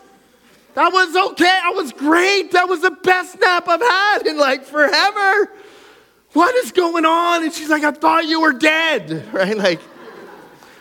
That 0.75 0.93
was 0.93 1.17
okay. 1.33 1.61
I 1.65 1.71
was 1.71 1.93
great. 1.93 2.53
That 2.53 2.69
was 2.69 2.83
the 2.83 2.91
best 2.91 3.41
nap 3.41 3.67
I've 3.67 3.81
had 3.81 4.27
in 4.27 4.37
like 4.37 4.65
forever. 4.65 5.51
What 6.35 6.55
is 6.57 6.71
going 6.71 7.07
on? 7.07 7.45
And 7.45 7.53
she's 7.53 7.71
like, 7.71 7.83
I 7.83 7.93
thought 7.93 8.27
you 8.27 8.43
were 8.43 8.53
dead, 8.53 9.27
right? 9.33 9.57
Like, 9.57 9.81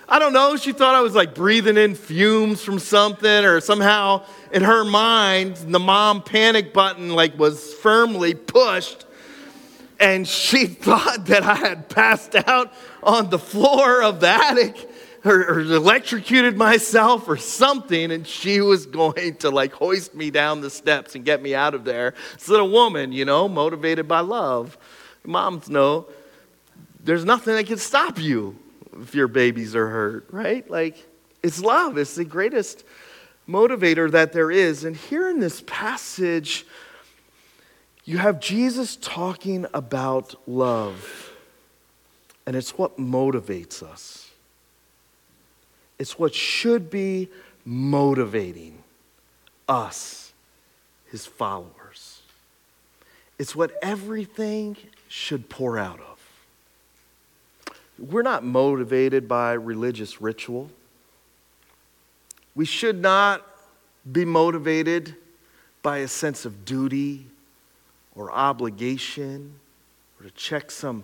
I 0.08 0.20
don't 0.20 0.34
know. 0.34 0.56
She 0.56 0.72
thought 0.72 0.94
I 0.94 1.02
was 1.02 1.16
like 1.16 1.34
breathing 1.34 1.78
in 1.78 1.96
fumes 1.96 2.64
from 2.64 2.78
something, 2.78 3.46
or 3.46 3.60
somehow 3.60 4.24
in 4.52 4.64
her 4.64 4.86
mind, 4.86 5.56
the 5.56 5.80
mom 5.80 6.22
panic 6.22 6.74
button 6.74 7.10
like 7.10 7.38
was 7.40 7.74
firmly 7.76 8.36
pushed. 8.36 9.06
And 10.00 10.28
she 10.28 10.68
thought 10.68 11.26
that 11.26 11.44
I 11.44 11.56
had 11.56 11.90
passed 11.90 12.36
out 12.36 12.72
on 13.02 13.30
the 13.30 13.40
floor 13.40 14.04
of 14.04 14.20
the 14.20 14.30
attic 14.30 14.90
or, 15.24 15.40
or 15.44 15.60
electrocuted 15.62 16.56
myself 16.56 17.28
or 17.28 17.38
something. 17.38 18.12
And 18.12 18.28
she 18.28 18.62
was 18.62 18.86
going 18.86 19.38
to 19.38 19.50
like 19.50 19.74
hoist 19.74 20.14
me 20.14 20.30
down 20.30 20.62
the 20.62 20.70
steps 20.70 21.16
and 21.16 21.26
get 21.26 21.42
me 21.42 21.56
out 21.56 21.74
of 21.74 21.84
there. 21.84 22.14
It's 22.36 22.48
a 22.48 22.64
woman, 22.64 23.12
you 23.12 23.26
know, 23.26 23.50
motivated 23.50 24.08
by 24.08 24.20
love. 24.20 24.78
Moms 25.26 25.68
know 25.68 26.08
there's 27.04 27.26
nothing 27.26 27.56
that 27.56 27.66
can 27.66 27.78
stop 27.78 28.20
you 28.20 28.56
if 29.02 29.16
your 29.16 29.28
babies 29.28 29.76
are 29.76 29.88
hurt, 29.88 30.28
right? 30.32 30.70
Like, 30.70 31.06
it's 31.44 31.62
love. 31.62 31.98
It's 31.98 32.16
the 32.16 32.26
greatest 32.26 32.84
motivator 33.48 34.10
that 34.12 34.34
there 34.34 34.52
is. 34.52 34.84
And 34.84 34.96
here 34.96 35.30
in 35.30 35.40
this 35.40 35.64
passage, 35.68 36.66
you 38.04 38.18
have 38.18 38.40
Jesus 38.40 38.96
talking 38.96 39.66
about 39.74 40.36
love. 40.48 41.32
And 42.46 42.56
it's 42.56 42.78
what 42.78 42.98
motivates 42.98 43.82
us, 43.82 44.30
it's 45.98 46.20
what 46.20 46.36
should 46.36 46.90
be 46.90 47.30
motivating 47.64 48.84
us, 49.68 50.32
his 51.10 51.26
followers. 51.26 52.22
It's 53.38 53.56
what 53.56 53.72
everything 53.82 54.78
should 55.10 55.50
pour 55.50 55.78
out 55.78 56.00
of. 56.00 56.15
We're 57.98 58.24
not 58.24 58.44
motivated 58.44 59.28
by 59.28 59.54
religious 59.54 60.22
ritual. 60.22 60.70
We 62.56 62.66
should 62.66 63.02
not 63.02 63.46
be 64.12 64.26
motivated 64.26 65.16
by 65.82 66.00
a 66.00 66.08
sense 66.08 66.46
of 66.46 66.66
duty 66.66 67.26
or 68.16 68.32
obligation 68.32 69.54
or 70.20 70.26
to 70.28 70.32
check 70.32 70.72
some 70.72 71.04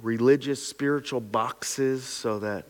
religious, 0.00 0.66
spiritual 0.66 1.20
boxes 1.20 2.04
so 2.04 2.38
that 2.40 2.64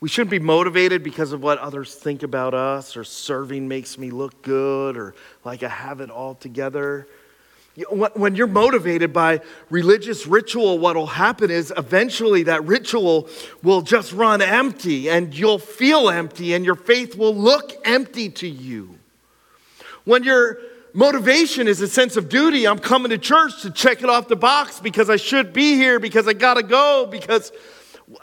we 0.00 0.08
shouldn't 0.08 0.30
be 0.30 0.38
motivated 0.38 1.02
because 1.02 1.32
of 1.32 1.42
what 1.42 1.58
others 1.58 1.94
think 1.94 2.22
about 2.22 2.54
us 2.54 2.96
or 2.96 3.02
serving 3.02 3.66
makes 3.66 3.98
me 3.98 4.10
look 4.10 4.42
good 4.42 4.96
or 4.96 5.14
like 5.44 5.62
I 5.62 5.68
have 5.68 6.00
it 6.00 6.10
all 6.10 6.34
together. 6.34 7.08
When 7.90 8.34
you're 8.34 8.48
motivated 8.48 9.12
by 9.12 9.40
religious 9.70 10.26
ritual, 10.26 10.78
what 10.78 10.96
will 10.96 11.06
happen 11.06 11.50
is 11.50 11.72
eventually 11.76 12.42
that 12.44 12.64
ritual 12.64 13.28
will 13.62 13.82
just 13.82 14.12
run 14.12 14.42
empty 14.42 15.08
and 15.08 15.32
you'll 15.32 15.60
feel 15.60 16.08
empty 16.10 16.54
and 16.54 16.64
your 16.64 16.74
faith 16.74 17.16
will 17.16 17.34
look 17.34 17.74
empty 17.84 18.30
to 18.30 18.48
you. 18.48 18.98
When 20.04 20.24
your 20.24 20.58
motivation 20.92 21.68
is 21.68 21.80
a 21.80 21.86
sense 21.86 22.16
of 22.16 22.28
duty, 22.28 22.66
I'm 22.66 22.80
coming 22.80 23.10
to 23.10 23.18
church 23.18 23.62
to 23.62 23.70
check 23.70 24.02
it 24.02 24.08
off 24.08 24.26
the 24.26 24.36
box 24.36 24.80
because 24.80 25.08
I 25.08 25.16
should 25.16 25.52
be 25.52 25.74
here, 25.74 26.00
because 26.00 26.26
I 26.26 26.32
gotta 26.32 26.64
go, 26.64 27.06
because 27.08 27.52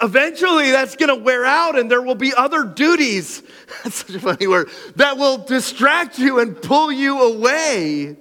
eventually 0.01 0.71
that's 0.71 0.97
gonna 0.97 1.15
wear 1.15 1.45
out 1.45 1.77
and 1.77 1.89
there 1.89 2.01
will 2.01 2.15
be 2.15 2.33
other 2.33 2.65
duties, 2.65 3.41
that's 3.83 4.05
such 4.05 4.15
a 4.15 4.19
funny 4.19 4.47
word, 4.47 4.69
that 4.97 5.17
will 5.17 5.37
distract 5.37 6.19
you 6.19 6.39
and 6.39 6.61
pull 6.61 6.91
you 6.91 7.21
away 7.21 8.17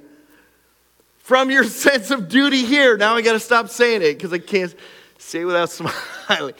from 1.25 1.51
your 1.51 1.65
sense 1.85 2.11
of 2.11 2.29
duty 2.29 2.65
here. 2.65 2.97
Now 2.97 3.17
I 3.17 3.23
got 3.23 3.33
to 3.33 3.41
stop 3.41 3.69
saying 3.69 4.03
it 4.03 4.15
because 4.15 4.33
I 4.33 4.39
can't 4.39 4.75
say 5.19 5.41
it 5.41 5.45
without 5.47 5.71
smiling. 5.71 6.55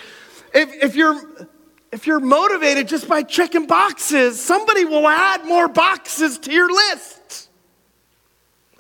If, 0.53 0.83
if, 0.83 0.97
you're, 0.97 1.49
if 1.93 2.07
you're 2.07 2.21
motivated 2.21 2.89
just 2.89 3.09
by 3.09 3.23
checking 3.23 3.67
boxes, 3.67 4.41
somebody 4.41 4.85
will 4.85 5.07
add 5.07 5.45
more 5.45 5.69
boxes 5.69 6.39
to 6.39 6.53
your 6.53 6.73
list 6.73 7.49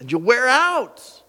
and 0.00 0.10
you'll 0.10 0.22
wear 0.22 0.48
out. 0.48 1.22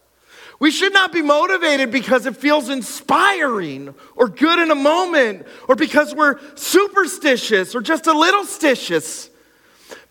We 0.58 0.72
should 0.72 0.94
not 0.94 1.12
be 1.12 1.22
motivated 1.22 1.92
because 1.92 2.26
it 2.26 2.38
feels 2.38 2.70
inspiring 2.70 3.94
or 4.16 4.30
good 4.30 4.58
in 4.60 4.72
a 4.72 4.76
moment 4.76 5.46
or 5.68 5.76
because 5.76 6.16
we're 6.16 6.40
superstitious 6.56 7.76
or 7.76 7.82
just 7.82 8.08
a 8.08 8.18
little 8.18 8.44
stitious. 8.44 9.30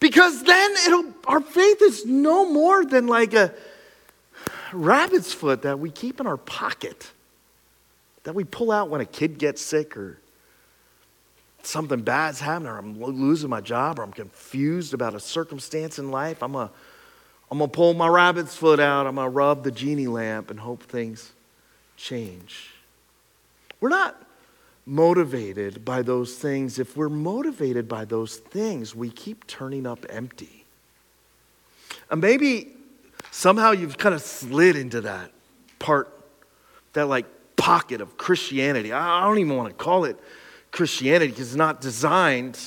Because 0.00 0.42
then 0.42 1.14
our 1.26 1.40
faith 1.40 1.80
is 1.80 2.04
no 2.04 2.50
more 2.50 2.84
than 2.84 3.06
like 3.06 3.32
a, 3.32 3.54
rabbit's 4.76 5.32
foot 5.32 5.62
that 5.62 5.78
we 5.78 5.90
keep 5.90 6.20
in 6.20 6.26
our 6.26 6.36
pocket, 6.36 7.10
that 8.24 8.34
we 8.34 8.44
pull 8.44 8.70
out 8.70 8.88
when 8.90 9.00
a 9.00 9.06
kid 9.06 9.38
gets 9.38 9.60
sick 9.62 9.96
or 9.96 10.18
something 11.62 12.02
bad's 12.02 12.40
happening, 12.40 12.68
or 12.68 12.78
I'm 12.78 13.00
losing 13.00 13.50
my 13.50 13.60
job, 13.60 13.98
or 13.98 14.02
I'm 14.02 14.12
confused 14.12 14.94
about 14.94 15.14
a 15.14 15.20
circumstance 15.20 15.98
in 15.98 16.10
life. 16.10 16.42
I'm 16.42 16.52
going 16.52 16.68
I'm 17.50 17.58
to 17.58 17.68
pull 17.68 17.94
my 17.94 18.08
rabbit's 18.08 18.56
foot 18.56 18.80
out. 18.80 19.06
I'm 19.06 19.14
going 19.14 19.26
to 19.26 19.30
rub 19.30 19.62
the 19.64 19.70
genie 19.70 20.08
lamp 20.08 20.50
and 20.50 20.58
hope 20.58 20.82
things 20.82 21.32
change. 21.96 22.70
We're 23.80 23.90
not 23.90 24.20
motivated 24.86 25.84
by 25.84 26.02
those 26.02 26.36
things. 26.36 26.78
If 26.78 26.96
we're 26.96 27.08
motivated 27.08 27.88
by 27.88 28.06
those 28.06 28.36
things, 28.36 28.94
we 28.94 29.10
keep 29.10 29.46
turning 29.46 29.86
up 29.86 30.04
empty. 30.08 30.64
And 32.10 32.20
maybe 32.20 32.73
Somehow 33.36 33.72
you've 33.72 33.98
kind 33.98 34.14
of 34.14 34.22
slid 34.22 34.76
into 34.76 35.00
that 35.00 35.32
part, 35.80 36.08
that 36.92 37.08
like 37.08 37.26
pocket 37.56 38.00
of 38.00 38.16
Christianity. 38.16 38.92
I 38.92 39.24
don't 39.24 39.40
even 39.40 39.56
want 39.56 39.70
to 39.70 39.74
call 39.74 40.04
it 40.04 40.16
Christianity 40.70 41.32
because 41.32 41.48
it's 41.48 41.56
not 41.56 41.80
designed, 41.80 42.60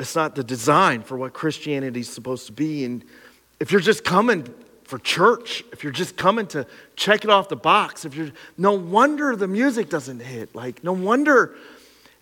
it's 0.00 0.16
not 0.16 0.36
the 0.36 0.42
design 0.42 1.02
for 1.02 1.18
what 1.18 1.34
Christianity 1.34 2.00
is 2.00 2.08
supposed 2.08 2.46
to 2.46 2.52
be. 2.52 2.86
And 2.86 3.04
if 3.60 3.70
you're 3.70 3.82
just 3.82 4.04
coming 4.04 4.48
for 4.84 4.98
church, 4.98 5.62
if 5.70 5.84
you're 5.84 5.92
just 5.92 6.16
coming 6.16 6.46
to 6.46 6.66
check 6.96 7.22
it 7.22 7.28
off 7.28 7.50
the 7.50 7.54
box, 7.54 8.06
if 8.06 8.14
you're 8.14 8.30
no 8.56 8.72
wonder 8.72 9.36
the 9.36 9.48
music 9.48 9.90
doesn't 9.90 10.20
hit. 10.20 10.54
Like, 10.54 10.82
no 10.82 10.94
wonder 10.94 11.54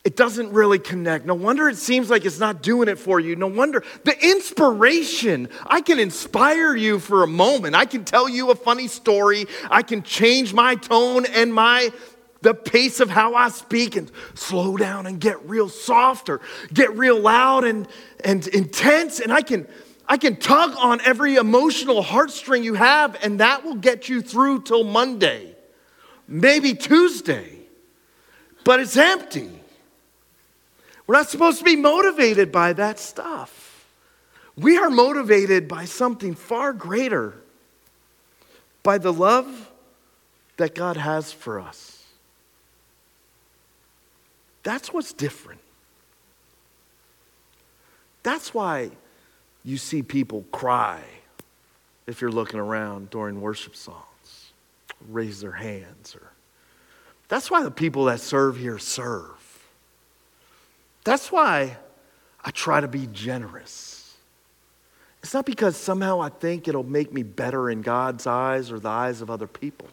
it 0.03 0.17
doesn't 0.17 0.53
really 0.53 0.79
connect. 0.79 1.27
No 1.27 1.35
wonder 1.35 1.69
it 1.69 1.77
seems 1.77 2.09
like 2.09 2.25
it's 2.25 2.39
not 2.39 2.63
doing 2.63 2.89
it 2.89 2.99
for 2.99 3.21
you. 3.21 3.37
No 3.37 3.49
wonder 3.49 3.85
the 4.05 4.17
inspiration. 4.25 5.49
I 5.67 5.83
can 5.83 5.99
inspire 5.99 6.75
you 6.75 6.99
for 6.99 7.23
a 7.23 7.27
moment. 7.27 7.75
I 7.75 7.85
can 7.85 8.05
tell 8.05 8.27
you 8.29 8.51
a 8.51 8.55
funny 8.55 8.89
story. 8.89 9.47
I 9.71 9.83
can 9.83 10.03
change 10.03 10.55
my 10.55 10.75
tone 10.75 11.27
and 11.27 11.53
my 11.53 11.91
the 12.43 12.55
pace 12.55 13.01
of 13.01 13.11
how 13.11 13.35
I 13.35 13.51
speak 13.51 13.97
and 13.97 14.11
slow 14.35 14.79
down 14.79 15.07
and 15.07 15.21
get 15.21 15.47
real 15.47 15.69
soft 15.69 16.31
or 16.31 16.41
get 16.73 16.97
real 16.97 17.21
loud 17.21 17.65
and, 17.65 17.87
and 18.25 18.47
intense. 18.49 19.21
And 19.21 19.31
I 19.31 19.43
can 19.43 19.67
I 20.09 20.17
can 20.17 20.37
tug 20.37 20.75
on 20.79 21.03
every 21.03 21.37
emotional 21.37 22.03
heartstring 22.03 22.65
you 22.65 22.75
have, 22.75 23.17
and 23.23 23.39
that 23.39 23.65
will 23.65 23.77
get 23.77 24.09
you 24.09 24.23
through 24.23 24.63
till 24.63 24.83
Monday, 24.83 25.55
maybe 26.27 26.75
Tuesday. 26.75 27.59
But 28.65 28.81
it's 28.81 28.97
empty. 28.97 29.60
We're 31.11 31.17
not 31.17 31.29
supposed 31.29 31.59
to 31.59 31.65
be 31.65 31.75
motivated 31.75 32.53
by 32.53 32.73
that 32.75 33.01
stuff. 33.01 33.85
We 34.57 34.79
are 34.79 34.91
motivated 34.91 35.67
by 35.67 35.85
something 35.85 36.37
far 36.37 36.73
greater 36.73 37.35
by 38.85 38.99
the 38.99 39.13
love 39.13 39.73
that 40.57 40.77
God 40.77 40.97
has 40.97 41.33
for 41.33 41.59
us. 41.59 42.05
That's 44.63 44.93
what's 44.93 45.13
different. 45.13 45.61
That's 48.23 48.55
why 48.55 48.93
you 49.65 49.79
see 49.79 50.05
people 50.05 50.45
cry 50.53 51.03
if 52.07 52.21
you're 52.21 52.31
looking 52.31 52.61
around 52.61 53.11
during 53.11 53.41
worship 53.41 53.75
songs, 53.75 54.53
raise 55.09 55.41
their 55.41 55.51
hands. 55.51 56.15
Or 56.15 56.31
that's 57.27 57.51
why 57.51 57.65
the 57.65 57.73
people 57.73 58.05
that 58.05 58.21
serve 58.21 58.59
here 58.59 58.79
serve. 58.79 59.40
That's 61.05 61.33
why 61.33 61.77
I 62.45 62.51
try 62.51 62.81
to 62.81 62.89
be 62.89 63.07
generous. 63.13 64.17
It's 65.23 65.35
not 65.35 65.45
because 65.45 65.77
somehow 65.77 66.21
I 66.21 66.31
think 66.31 66.67
it'll 66.67 66.83
make 66.83 67.13
me 67.13 67.23
better 67.23 67.71
in 67.71 67.83
God's 67.83 68.27
eyes 68.27 68.73
or 68.73 68.79
the 68.79 68.89
eyes 68.89 69.21
of 69.21 69.31
other 69.31 69.47
people. 69.47 69.89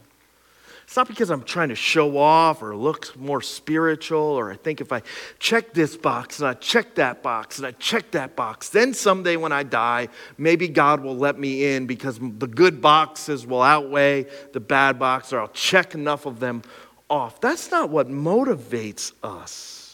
It's 0.84 0.96
not 0.96 1.10
because 1.10 1.30
I'm 1.30 1.44
trying 1.44 1.68
to 1.68 1.76
show 1.76 2.18
off 2.18 2.64
or 2.64 2.74
look 2.74 3.14
more 3.18 3.42
spiritual, 3.42 4.22
or 4.22 4.50
I 4.50 4.56
think 4.56 4.80
if 4.80 4.94
I 4.94 5.02
check 5.38 5.74
this 5.74 5.98
box 5.98 6.40
and 6.40 6.48
I 6.48 6.54
check 6.54 6.96
that 6.96 7.22
box 7.22 7.58
and 7.58 7.68
I 7.68 7.72
check 7.72 8.12
that 8.12 8.38
box, 8.38 8.70
then 8.70 8.94
someday 8.94 9.36
when 9.36 9.52
I 9.52 9.64
die, 9.64 10.08
maybe 10.38 10.70
God 10.70 11.02
will 11.02 11.18
let 11.18 11.38
me 11.38 11.76
in 11.76 11.88
because 11.88 12.20
the 12.20 12.48
good 12.48 12.80
boxes 12.80 13.46
will 13.46 13.62
outweigh 13.62 14.28
the 14.54 14.62
bad 14.62 14.98
box, 14.98 15.34
or 15.34 15.42
I'll 15.42 15.50
check 15.50 15.94
enough 15.94 16.26
of 16.26 16.40
them 16.40 16.62
off. 17.10 17.42
That's 17.42 17.70
not 17.70 17.90
what 17.90 18.08
motivates 18.08 19.12
us. 19.22 19.87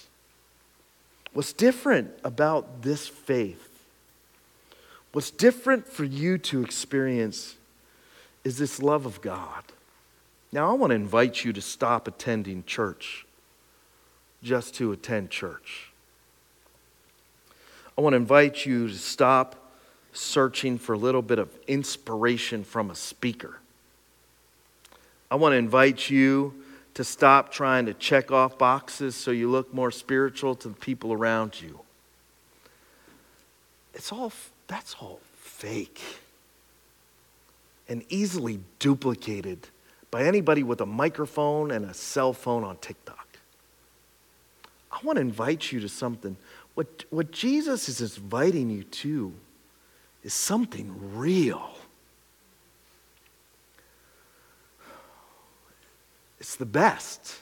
What's 1.34 1.54
different 1.54 2.12
about 2.24 2.84
this 2.84 3.08
faith, 3.08 3.70
what's 5.12 5.32
different 5.32 5.88
for 5.88 6.04
you 6.04 6.38
to 6.38 6.64
experience, 6.64 7.56
is 8.44 8.58
this 8.58 8.82
love 8.82 9.06
of 9.06 9.22
God. 9.22 9.64
Now, 10.52 10.70
I 10.70 10.74
want 10.74 10.92
to 10.92 10.96
invite 10.96 11.44
you 11.44 11.52
to 11.54 11.62
stop 11.62 12.08
attending 12.08 12.64
church 12.66 13.26
just 14.44 14.76
to 14.76 14.92
attend 14.92 15.32
church. 15.32 15.92
I 17.98 18.02
want 18.02 18.14
to 18.14 18.18
invite 18.18 18.66
you 18.66 18.88
to 18.88 18.94
stop 18.94 19.56
searching 20.12 20.78
for 20.78 20.94
a 20.94 20.98
little 20.98 21.24
bit 21.24 21.40
of 21.40 21.50
inspiration 21.68 22.64
from 22.64 22.92
a 22.92 22.96
speaker. 22.96 23.60
I 25.32 25.36
want 25.36 25.54
to 25.54 25.58
invite 25.58 26.10
you 26.10 26.63
to 26.94 27.04
stop 27.04 27.52
trying 27.52 27.86
to 27.88 27.94
check 27.94 28.32
off 28.32 28.58
boxes 28.58 29.16
so 29.16 29.32
you 29.32 29.50
look 29.50 29.74
more 29.74 29.92
spiritual 29.92 30.56
to 30.56 30.70
the 30.70 30.76
people 30.76 31.12
around 31.12 31.60
you. 31.62 31.80
It's 33.94 34.12
all 34.12 34.32
that's 34.68 34.96
all 35.00 35.20
fake 35.36 36.02
and 37.88 38.04
easily 38.10 38.60
duplicated 38.80 39.68
by 40.12 40.24
anybody 40.24 40.64
with 40.64 40.82
a 40.82 40.86
microphone 40.86 41.72
and 41.72 41.86
a 41.86 41.94
cell 41.94 42.34
phone 42.34 42.64
on 42.64 42.78
TikTok. 42.78 43.28
I 44.92 45.00
want 45.04 45.18
to 45.18 45.22
invite 45.22 45.72
you 45.72 45.80
to 45.80 45.90
something. 45.90 46.38
What, 46.76 47.06
what 47.10 47.32
Jesus 47.32 47.90
is 47.90 48.18
inviting 48.18 48.70
you 48.70 48.84
to 48.84 49.34
is 50.24 50.34
something 50.34 51.16
real. 51.16 51.76
It's 56.44 56.58
the 56.58 56.66
best. 56.66 57.38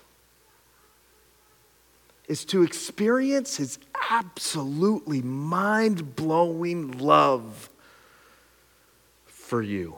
Is 2.27 2.46
to 2.46 2.62
experience 2.62 3.58
his 3.58 3.79
absolutely 4.12 5.24
mind 5.24 6.15
blowing 6.15 7.00
love 7.00 7.72
for 9.25 9.63
you. 9.63 9.96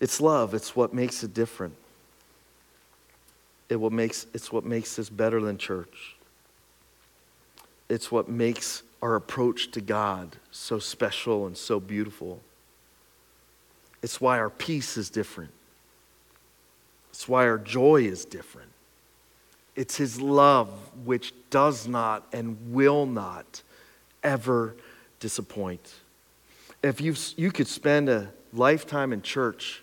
It's 0.00 0.20
love, 0.20 0.52
it's 0.52 0.74
what 0.74 0.92
makes 0.92 1.22
it 1.22 1.32
different. 1.32 1.76
It 3.68 3.76
what 3.76 3.92
makes, 3.92 4.26
it's 4.34 4.50
what 4.50 4.64
makes 4.64 4.96
this 4.96 5.08
better 5.08 5.40
than 5.40 5.56
church. 5.56 6.16
It's 7.88 8.10
what 8.10 8.28
makes 8.28 8.82
our 9.00 9.14
approach 9.14 9.70
to 9.70 9.80
God 9.80 10.36
so 10.50 10.80
special 10.80 11.46
and 11.46 11.56
so 11.56 11.78
beautiful. 11.78 12.40
It's 14.02 14.20
why 14.20 14.38
our 14.38 14.50
peace 14.50 14.96
is 14.96 15.10
different. 15.10 15.52
It's 17.10 17.28
why 17.28 17.46
our 17.46 17.58
joy 17.58 18.02
is 18.02 18.24
different. 18.24 18.70
It's 19.76 19.96
His 19.96 20.20
love 20.20 20.68
which 21.04 21.32
does 21.50 21.86
not 21.86 22.26
and 22.32 22.56
will 22.72 23.06
not 23.06 23.62
ever 24.22 24.74
disappoint. 25.20 25.94
If 26.82 27.00
you 27.00 27.14
you 27.36 27.52
could 27.52 27.68
spend 27.68 28.08
a 28.08 28.28
lifetime 28.52 29.12
in 29.12 29.22
church 29.22 29.82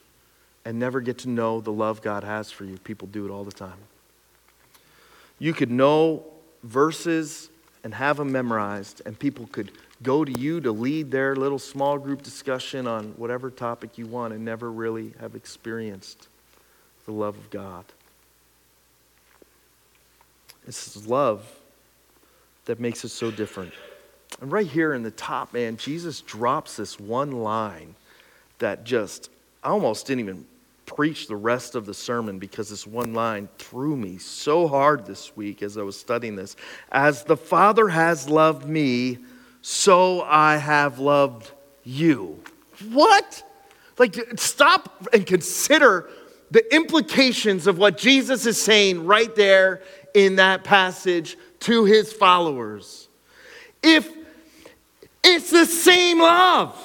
and 0.66 0.78
never 0.78 1.02
get 1.02 1.18
to 1.20 1.30
know 1.30 1.62
the 1.62 1.72
love 1.72 2.02
God 2.02 2.24
has 2.24 2.52
for 2.52 2.66
you. 2.66 2.78
People 2.78 3.08
do 3.08 3.26
it 3.26 3.32
all 3.32 3.44
the 3.44 3.52
time. 3.52 3.78
You 5.40 5.54
could 5.54 5.72
know 5.72 6.24
verses 6.64 7.50
and 7.84 7.94
have 7.94 8.18
them 8.18 8.32
memorized, 8.32 9.02
and 9.06 9.18
people 9.18 9.48
could 9.52 9.72
go 10.02 10.24
to 10.24 10.32
you 10.40 10.62
to 10.62 10.72
lead 10.72 11.12
their 11.12 11.36
little 11.36 11.60
small 11.60 11.98
group 11.98 12.22
discussion 12.22 12.88
on 12.88 13.10
whatever 13.18 13.50
topic 13.50 13.98
you 13.98 14.06
want 14.06 14.34
and 14.34 14.46
never 14.46 14.72
really 14.72 15.14
have 15.20 15.36
experienced 15.36 16.28
the 17.06 17.12
love 17.12 17.38
of 17.38 17.50
God. 17.50 17.86
It's 20.68 21.08
love 21.08 21.46
that 22.66 22.80
makes 22.80 23.04
it 23.04 23.10
so 23.10 23.32
different. 23.32 23.74
And 24.42 24.52
right 24.52 24.68
here 24.68 24.94
in 24.94 25.04
the 25.04 25.12
top, 25.12 25.54
man, 25.54 25.78
Jesus 25.78 26.22
drops 26.22 26.78
this 26.78 27.00
one 27.00 27.32
line 27.32 27.96
that 28.60 28.84
just 28.84 29.30
I 29.64 29.70
almost 29.70 30.08
didn't 30.08 30.22
even 30.22 30.46
preach 30.86 31.28
the 31.28 31.36
rest 31.36 31.76
of 31.76 31.86
the 31.86 31.94
sermon 31.94 32.40
because 32.40 32.70
this 32.70 32.88
one 32.88 33.14
line 33.14 33.50
threw 33.58 33.96
me 33.96 34.18
so 34.18 34.68
hard 34.68 35.06
this 35.06 35.36
week 35.36 35.62
as 35.62 35.78
I 35.78 35.82
was 35.82 36.00
studying 36.00 36.36
this. 36.36 36.56
As 36.92 37.24
the 37.24 37.38
Father 37.38 37.90
has 37.90 38.30
loved 38.30 38.68
me, 38.68 39.18
so 39.62 40.22
I 40.22 40.58
have 40.58 41.00
loved 41.00 41.52
you. 41.84 42.42
What? 42.92 43.44
Like, 43.98 44.16
stop 44.40 45.08
and 45.14 45.26
consider 45.26 46.10
the 46.52 46.74
implications 46.74 47.68
of 47.68 47.78
what 47.78 47.98
Jesus 47.98 48.46
is 48.46 48.62
saying 48.62 49.06
right 49.06 49.34
there 49.36 49.82
in 50.14 50.38
that 50.38 50.64
passage 50.64 51.38
to 51.62 51.86
his 51.86 52.12
followers. 52.12 53.08
If 53.84 54.10
it's 55.24 55.52
the 55.52 55.66
same 55.66 56.20
love, 56.20 56.76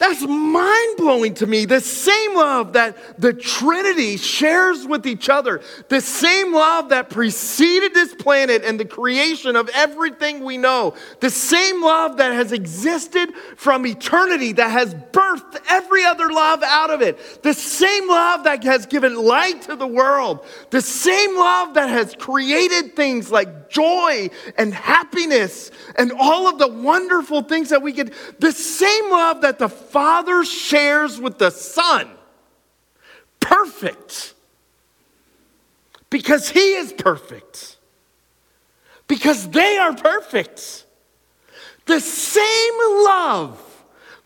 that's 0.00 0.26
mind 0.26 0.96
blowing 0.96 1.34
to 1.34 1.46
me. 1.46 1.66
The 1.66 1.82
same 1.82 2.34
love 2.34 2.72
that 2.72 3.20
the 3.20 3.34
Trinity 3.34 4.16
shares 4.16 4.86
with 4.86 5.06
each 5.06 5.28
other, 5.28 5.60
the 5.90 6.00
same 6.00 6.54
love 6.54 6.88
that 6.88 7.10
preceded 7.10 7.92
this 7.92 8.14
planet 8.14 8.64
and 8.64 8.80
the 8.80 8.86
creation 8.86 9.56
of 9.56 9.68
everything 9.74 10.42
we 10.42 10.56
know, 10.56 10.94
the 11.20 11.28
same 11.28 11.82
love 11.82 12.16
that 12.16 12.32
has 12.32 12.50
existed 12.50 13.34
from 13.56 13.86
eternity, 13.86 14.52
that 14.52 14.70
has 14.70 14.94
birthed 14.94 15.60
every 15.68 16.02
other 16.06 16.32
love 16.32 16.62
out 16.62 16.88
of 16.88 17.02
it, 17.02 17.42
the 17.42 17.52
same 17.52 18.08
love 18.08 18.44
that 18.44 18.64
has 18.64 18.86
given 18.86 19.14
light 19.14 19.60
to 19.62 19.76
the 19.76 19.86
world, 19.86 20.46
the 20.70 20.80
same 20.80 21.36
love 21.36 21.74
that 21.74 21.90
has 21.90 22.14
created 22.14 22.96
things 22.96 23.30
like 23.30 23.68
joy 23.68 24.30
and 24.56 24.72
happiness 24.72 25.70
and 25.96 26.10
all 26.18 26.48
of 26.48 26.58
the 26.58 26.68
wonderful 26.68 27.42
things 27.42 27.68
that 27.68 27.82
we 27.82 27.92
get, 27.92 28.14
the 28.40 28.52
same 28.52 29.10
love 29.10 29.42
that 29.42 29.58
the 29.58 29.68
Father 29.90 30.44
shares 30.44 31.18
with 31.18 31.38
the 31.38 31.50
Son. 31.50 32.08
Perfect. 33.40 34.34
Because 36.08 36.48
He 36.48 36.74
is 36.74 36.92
perfect. 36.92 37.76
Because 39.06 39.48
they 39.50 39.76
are 39.78 39.94
perfect. 39.94 40.84
The 41.86 42.00
same 42.00 42.74
love 43.04 43.60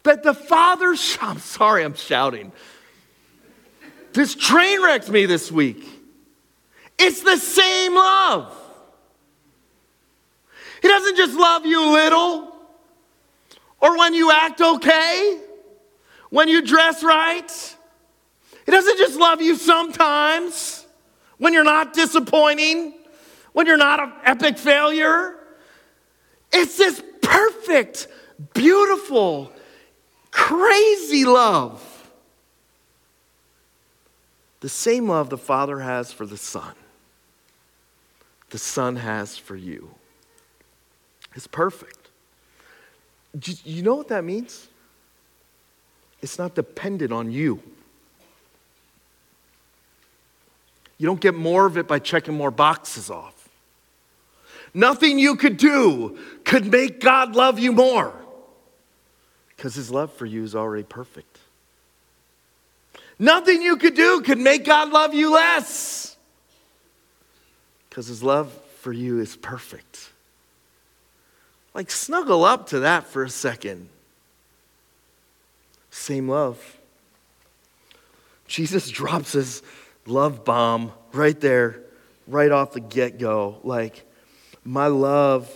that 0.03 0.23
the 0.23 0.35
Father, 0.35 0.95
I'm 1.21 1.39
sorry, 1.39 1.85
I'm 1.85 1.95
shouting. 1.95 2.53
This 4.13 4.35
train 4.35 4.83
wrecked 4.83 5.09
me 5.11 5.27
this 5.27 5.51
week. 5.51 5.85
It's 6.99 7.23
the 7.23 7.37
same 7.37 7.95
love. 7.95 8.55
He 10.83 10.89
doesn't 10.89 11.17
just 11.17 11.35
love 11.35 11.65
you 11.67 11.93
little 11.93 12.55
or 13.81 13.99
when 13.99 14.15
you 14.15 14.31
act 14.31 14.61
okay 14.61 15.41
when 16.35 16.49
you 16.49 16.63
dress 16.63 17.05
right. 17.05 17.77
He 18.67 18.73
doesn't 18.73 18.99
just 18.99 19.17
love 19.17 19.41
you 19.41 19.55
sometimes 19.55 20.85
when 21.39 21.53
you're 21.53 21.63
not 21.63 21.93
disappointing, 21.93 22.93
when 23.53 23.69
you're 23.69 23.77
not 23.77 24.01
an 24.01 24.13
epic 24.25 24.59
failure. 24.59 25.37
It's 26.53 26.77
this 26.77 27.01
perfect, 27.23 28.09
beautiful, 28.53 29.53
crazy 30.33 31.25
love. 31.25 31.81
The 34.59 34.69
same 34.69 35.09
love 35.09 35.31
the 35.31 35.39
Father 35.39 35.79
has 35.79 36.13
for 36.13 36.27
the 36.27 36.37
Son, 36.37 36.75
the 38.51 38.59
Son 38.59 38.97
has 38.97 39.39
for 39.39 39.55
you. 39.55 39.95
It's 41.37 41.47
perfect. 41.47 42.11
You 43.63 43.83
know 43.83 43.95
what 43.95 44.09
that 44.09 44.25
means? 44.25 44.67
It's 46.25 46.39
not 46.39 46.55
dependent 46.55 47.13
on 47.13 47.31
you. 47.31 47.63
You 50.97 51.07
don't 51.07 51.21
get 51.21 51.35
more 51.35 51.67
of 51.67 51.77
it 51.77 51.87
by 51.87 51.99
checking 51.99 52.35
more 52.35 52.51
boxes 52.51 53.11
off. 53.11 53.47
Nothing 54.73 55.19
you 55.19 55.37
could 55.37 55.59
do 55.59 56.19
could 56.45 56.67
make 56.67 57.01
God 57.01 57.37
love 57.37 57.59
you 57.59 57.73
more 57.73 58.15
because 59.51 59.75
his 59.75 59.91
love 59.91 60.15
for 60.15 60.25
you 60.25 60.43
is 60.43 60.55
already 60.55 60.85
perfect. 60.85 61.41
Nothing 63.19 63.61
you 63.61 63.77
could 63.77 63.95
do 63.95 64.23
could 64.23 64.39
make 64.39 64.65
God 64.65 64.91
love 64.91 65.13
you 65.13 65.31
less 65.35 66.17
because 67.91 68.07
his 68.07 68.23
love 68.23 68.51
for 68.81 68.95
you 68.95 69.21
is 69.21 69.37
perfect. 69.37 70.09
Like, 71.75 71.91
snuggle 71.91 72.45
up 72.45 72.69
to 72.69 72.81
that 72.81 73.09
for 73.09 73.25
a 73.25 73.31
second. 73.31 73.91
Same 75.95 76.29
love. 76.29 76.81
Jesus 78.49 78.91
drops 78.91 79.33
his 79.33 79.63
love 80.07 80.45
bomb 80.45 80.91
right 81.13 81.41
there, 81.41 81.83
right 82.27 82.51
off 82.51 82.73
the 82.73 82.81
get 82.81 83.17
go. 83.17 83.61
Like, 83.63 84.05
my 84.65 84.89
love 84.89 85.49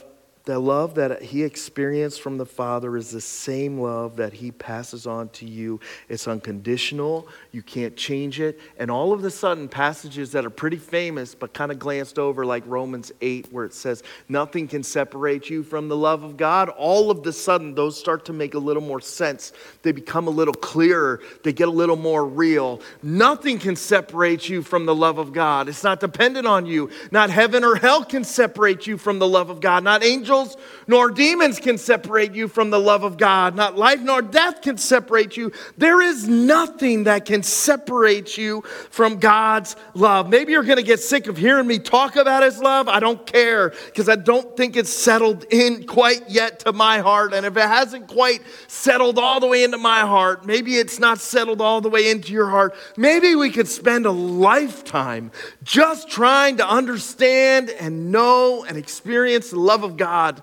the 0.49 0.59
love 0.59 0.95
that 0.95 1.21
he 1.21 1.43
experienced 1.43 2.23
from 2.23 2.39
the 2.39 2.47
Father 2.47 2.97
is 2.97 3.11
the 3.11 3.21
same 3.21 3.79
love 3.79 4.17
that 4.17 4.33
he 4.33 4.51
passes 4.51 5.07
on 5.07 5.29
to 5.29 5.45
you. 5.45 5.79
It's 6.09 6.27
unconditional. 6.27 7.29
You 7.53 7.61
can't 7.61 7.95
change 7.99 8.41
it. 8.41 8.59
And 8.79 8.91
all 8.91 9.13
of 9.13 9.23
a 9.23 9.31
sudden, 9.31 9.69
passages 9.69 10.33
that 10.33 10.47
are 10.47 10.51
pretty 10.51 10.79
famous 10.79 11.35
but 11.35 11.53
kind 11.53 11.71
of 11.71 11.79
glanced 11.79 12.19
over, 12.19 12.47
like 12.47 12.63
Romans 12.67 13.13
8, 13.21 13.53
where 13.53 13.67
it 13.67 13.75
says, 13.75 14.03
Nothing 14.31 14.69
can 14.69 14.83
separate 14.83 15.51
you 15.51 15.63
from 15.63 15.89
the 15.89 15.97
love 15.99 16.23
of 16.23 16.39
God, 16.39 16.71
all 16.71 17.11
of 17.11 17.27
a 17.27 17.33
sudden, 17.35 17.75
those 17.75 17.99
start 17.99 18.25
to 18.25 18.33
make 18.33 18.55
a 18.55 18.59
little 18.59 18.83
more 18.83 19.03
sense. 19.03 19.53
They 19.83 19.93
become 19.93 20.29
a 20.29 20.31
little 20.31 20.55
clearer. 20.55 21.21
They 21.45 21.53
get 21.53 21.69
a 21.69 21.71
little 21.71 21.97
more 21.97 22.25
real. 22.25 22.81
Nothing 23.03 23.59
can 23.59 23.77
separate 23.77 24.49
you 24.49 24.63
from 24.63 24.87
the 24.87 24.95
love 24.95 25.19
of 25.19 25.35
God. 25.35 25.69
It's 25.69 25.85
not 25.85 26.01
dependent 26.01 26.47
on 26.47 26.65
you. 26.65 26.89
Not 27.11 27.29
heaven 27.29 27.65
or 27.65 27.75
hell 27.77 28.03
can 28.03 28.25
separate 28.25 28.87
you 28.87 28.97
from 28.97 29.19
the 29.19 29.29
love 29.29 29.51
of 29.51 29.61
God. 29.61 29.85
Not 29.85 30.03
angels 30.03 30.38
angels 30.39 30.57
nor 30.87 31.11
demons 31.11 31.61
can 31.61 31.77
separate 31.77 32.35
you 32.35 32.49
from 32.49 32.71
the 32.71 32.81
love 32.81 33.05
of 33.05 33.19
God. 33.19 33.55
Not 33.55 33.77
life 33.77 34.01
nor 34.01 34.23
death 34.23 34.63
can 34.63 34.79
separate 34.79 35.37
you. 35.37 35.53
There 35.77 36.01
is 36.01 36.27
nothing 36.27 37.05
that 37.05 37.27
can 37.27 37.43
separate 37.43 38.39
you 38.39 38.63
from 38.91 39.19
God's 39.19 39.77
love. 39.93 40.31
Maybe 40.31 40.53
you're 40.53 40.63
going 40.63 40.79
to 40.79 40.83
get 40.83 41.01
sick 41.01 41.27
of 41.27 41.37
hearing 41.37 41.67
me 41.67 41.79
talk 41.79 42.17
about 42.17 42.43
His 42.43 42.59
love. 42.59 42.89
I 42.89 43.01
don't 43.01 43.25
care 43.27 43.71
because 43.87 44.09
I 44.09 44.17
don't 44.17 44.57
think 44.57 44.77
it's 44.77 44.91
settled 44.91 45.45
in 45.51 45.87
quite 45.87 46.31
yet 46.31 46.61
to 46.61 46.73
my 46.73 47.01
heart. 47.01 47.35
And 47.35 47.45
if 47.45 47.57
it 47.57 47.61
hasn't 47.61 48.09
quite 48.09 48.41
settled 48.67 49.19
all 49.19 49.41
the 49.41 49.47
way 49.47 49.65
into 49.65 49.79
my 49.79 50.01
heart, 50.01 50.47
maybe 50.47 50.77
it's 50.77 50.99
not 50.99 51.19
settled 51.19 51.61
all 51.61 51.83
the 51.83 51.91
way 51.91 52.11
into 52.11 52.33
your 52.33 52.49
heart. 52.49 52.75
Maybe 52.97 53.35
we 53.35 53.51
could 53.51 53.69
spend 53.69 54.07
a 54.07 54.11
lifetime 54.11 55.33
just 55.63 56.09
trying 56.09 56.57
to 56.57 56.69
understand 56.69 57.69
and 57.69 58.11
know 58.11 58.65
and 58.65 58.79
experience 58.79 59.51
the 59.51 59.61
love 59.61 59.85
of 59.85 59.99
God 59.99 60.28
God 60.29 60.43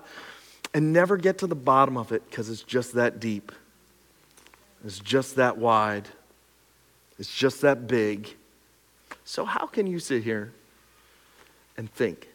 and 0.74 0.92
never 0.92 1.16
get 1.16 1.38
to 1.38 1.46
the 1.46 1.54
bottom 1.54 1.96
of 1.96 2.12
it 2.12 2.28
because 2.28 2.50
it's 2.50 2.62
just 2.62 2.94
that 2.94 3.20
deep. 3.20 3.52
It's 4.84 4.98
just 4.98 5.36
that 5.36 5.56
wide. 5.56 6.08
It's 7.18 7.34
just 7.34 7.62
that 7.62 7.86
big. 7.86 8.34
So, 9.24 9.44
how 9.44 9.66
can 9.66 9.86
you 9.86 9.98
sit 9.98 10.22
here 10.22 10.52
and 11.76 11.90
think, 11.92 12.28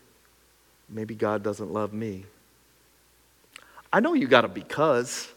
maybe 0.89 1.13
God 1.13 1.43
doesn't 1.43 1.71
love 1.71 1.93
me? 1.93 2.25
I 3.93 3.99
know 3.99 4.13
you 4.13 4.27
got 4.27 4.45
a 4.45 4.47
because. 4.47 5.29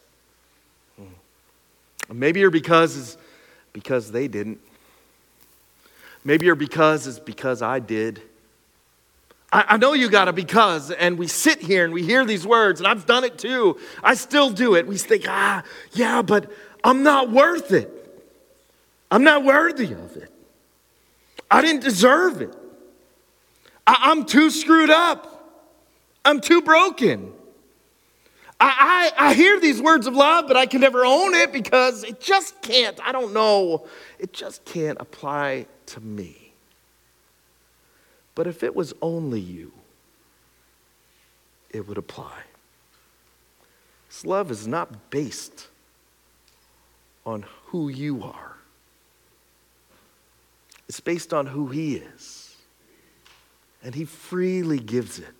Maybe 2.11 2.39
your 2.39 2.51
because 2.51 2.95
is 2.95 3.17
because 3.73 4.11
they 4.11 4.27
didn't. 4.27 4.59
Maybe 6.23 6.45
your 6.45 6.55
because 6.55 7.07
is 7.07 7.19
because 7.19 7.61
I 7.61 7.79
did. 7.79 8.21
I, 9.55 9.75
I 9.75 9.77
know 9.77 9.93
you 9.93 10.09
got 10.09 10.27
a 10.27 10.33
because, 10.33 10.91
and 10.91 11.17
we 11.17 11.27
sit 11.27 11.61
here 11.61 11.85
and 11.85 11.93
we 11.93 12.03
hear 12.03 12.25
these 12.25 12.45
words, 12.45 12.81
and 12.81 12.87
I've 12.87 13.05
done 13.05 13.23
it 13.23 13.37
too. 13.37 13.79
I 14.03 14.13
still 14.15 14.49
do 14.49 14.75
it. 14.75 14.85
We 14.85 14.97
think, 14.97 15.23
ah, 15.29 15.63
yeah, 15.93 16.21
but 16.21 16.51
I'm 16.83 17.03
not 17.03 17.31
worth 17.31 17.71
it. 17.71 17.89
I'm 19.09 19.23
not 19.23 19.45
worthy 19.45 19.93
of 19.93 20.17
it. 20.17 20.29
I 21.49 21.61
didn't 21.61 21.83
deserve 21.83 22.41
it. 22.41 22.53
I, 23.87 23.95
I'm 24.01 24.25
too 24.25 24.49
screwed 24.49 24.89
up. 24.89 25.31
I'm 26.25 26.41
too 26.41 26.61
broken. 26.61 27.31
I, 28.59 29.11
I, 29.17 29.29
I, 29.29 29.33
hear 29.35 29.61
these 29.61 29.81
words 29.81 30.05
of 30.05 30.15
love, 30.15 30.49
but 30.49 30.57
I 30.57 30.65
can 30.65 30.81
never 30.81 31.05
own 31.05 31.33
it 31.33 31.53
because 31.53 32.03
it 32.03 32.19
just 32.19 32.61
can't. 32.61 32.99
I 33.07 33.13
don't 33.13 33.31
know. 33.31 33.87
It 34.19 34.33
just 34.33 34.65
can't 34.65 34.97
apply 34.99 35.67
to 35.87 36.01
me. 36.01 36.44
But 38.35 38.47
if 38.47 38.63
it 38.63 38.75
was 38.75 38.93
only 39.01 39.39
you, 39.39 39.71
it 41.71 41.87
would 41.87 41.97
apply. 41.97 42.43
This 44.09 44.25
love 44.25 44.51
is 44.51 44.67
not 44.67 45.09
based 45.09 45.67
on 47.25 47.45
who 47.67 47.89
you 47.89 48.23
are, 48.23 48.57
it's 50.87 50.99
based 50.99 51.33
on 51.33 51.47
who 51.47 51.67
He 51.67 51.95
is. 51.95 52.51
And 53.83 53.93
He 53.93 54.05
freely 54.05 54.79
gives 54.79 55.19
it. 55.19 55.33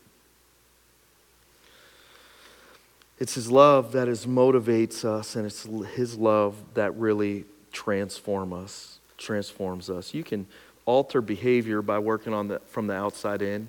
It's 3.18 3.34
His 3.34 3.50
love 3.50 3.92
that 3.94 4.08
is 4.08 4.28
motivates 4.28 5.04
us, 5.04 5.36
and 5.36 5.48
it's 5.48 5.64
His 5.96 6.16
love 6.16 6.56
that 6.76 6.96
really 6.96 7.46
transform 7.72 8.54
us, 8.54 9.00
transforms 9.18 9.90
us. 9.90 10.14
You 10.14 10.24
can 10.24 10.46
alter 10.86 11.22
behavior 11.22 11.82
by 11.82 12.00
working 12.00 12.34
on 12.34 12.48
the, 12.48 12.60
from 12.68 12.88
the 12.88 12.94
outside 12.94 13.42
in. 13.42 13.68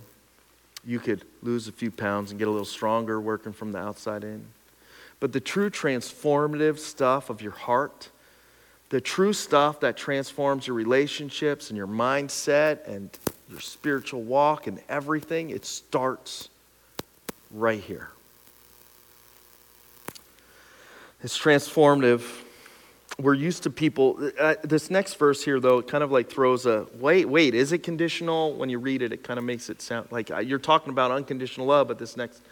You 0.84 1.00
could 1.00 1.24
lose 1.42 1.66
a 1.68 1.72
few 1.72 1.90
pounds 1.90 2.30
and 2.30 2.38
get 2.38 2.48
a 2.48 2.50
little 2.50 2.66
stronger 2.66 3.20
working 3.20 3.52
from 3.52 3.72
the 3.72 3.78
outside 3.78 4.22
in. 4.22 4.44
But 5.18 5.32
the 5.32 5.40
true 5.40 5.70
transformative 5.70 6.78
stuff 6.78 7.30
of 7.30 7.40
your 7.40 7.52
heart, 7.52 8.10
the 8.90 9.00
true 9.00 9.32
stuff 9.32 9.80
that 9.80 9.96
transforms 9.96 10.66
your 10.66 10.76
relationships 10.76 11.70
and 11.70 11.76
your 11.76 11.88
mindset 11.88 12.86
and 12.86 13.10
your 13.50 13.60
spiritual 13.60 14.22
walk 14.22 14.66
and 14.66 14.80
everything, 14.88 15.50
it 15.50 15.64
starts 15.64 16.48
right 17.50 17.80
here. 17.80 18.10
It's 21.22 21.38
transformative 21.38 22.20
we're 23.18 23.34
used 23.34 23.62
to 23.62 23.70
people. 23.70 24.30
Uh, 24.38 24.56
this 24.62 24.90
next 24.90 25.14
verse 25.14 25.42
here, 25.42 25.58
though, 25.58 25.80
kind 25.80 26.04
of 26.04 26.12
like 26.12 26.28
throws 26.28 26.66
a 26.66 26.86
wait, 26.94 27.26
wait, 27.26 27.54
is 27.54 27.72
it 27.72 27.78
conditional? 27.78 28.54
When 28.54 28.68
you 28.68 28.78
read 28.78 29.02
it, 29.02 29.12
it 29.12 29.22
kind 29.22 29.38
of 29.38 29.44
makes 29.44 29.70
it 29.70 29.80
sound 29.80 30.08
like 30.10 30.30
uh, 30.30 30.38
you're 30.38 30.58
talking 30.58 30.90
about 30.90 31.10
unconditional 31.10 31.66
love, 31.66 31.88
but 31.88 31.98
this 31.98 32.16
next 32.16 32.42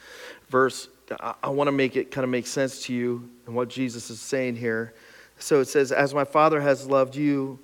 verse, 0.49 0.89
I, 1.21 1.35
I 1.43 1.49
want 1.51 1.69
to 1.69 1.73
make 1.73 1.97
it 1.97 2.11
kind 2.11 2.25
of 2.25 2.31
make 2.31 2.47
sense 2.47 2.83
to 2.85 2.95
you 2.95 3.29
and 3.47 3.55
what 3.55 3.69
Jesus 3.69 4.09
is 4.09 4.21
saying 4.21 4.57
here. 4.57 4.95
So 5.39 5.61
it 5.61 5.69
says, 5.69 5.93
As 5.93 6.15
my 6.15 6.25
Father 6.25 6.61
has 6.61 6.87
loved 6.87 7.15
you, 7.15 7.59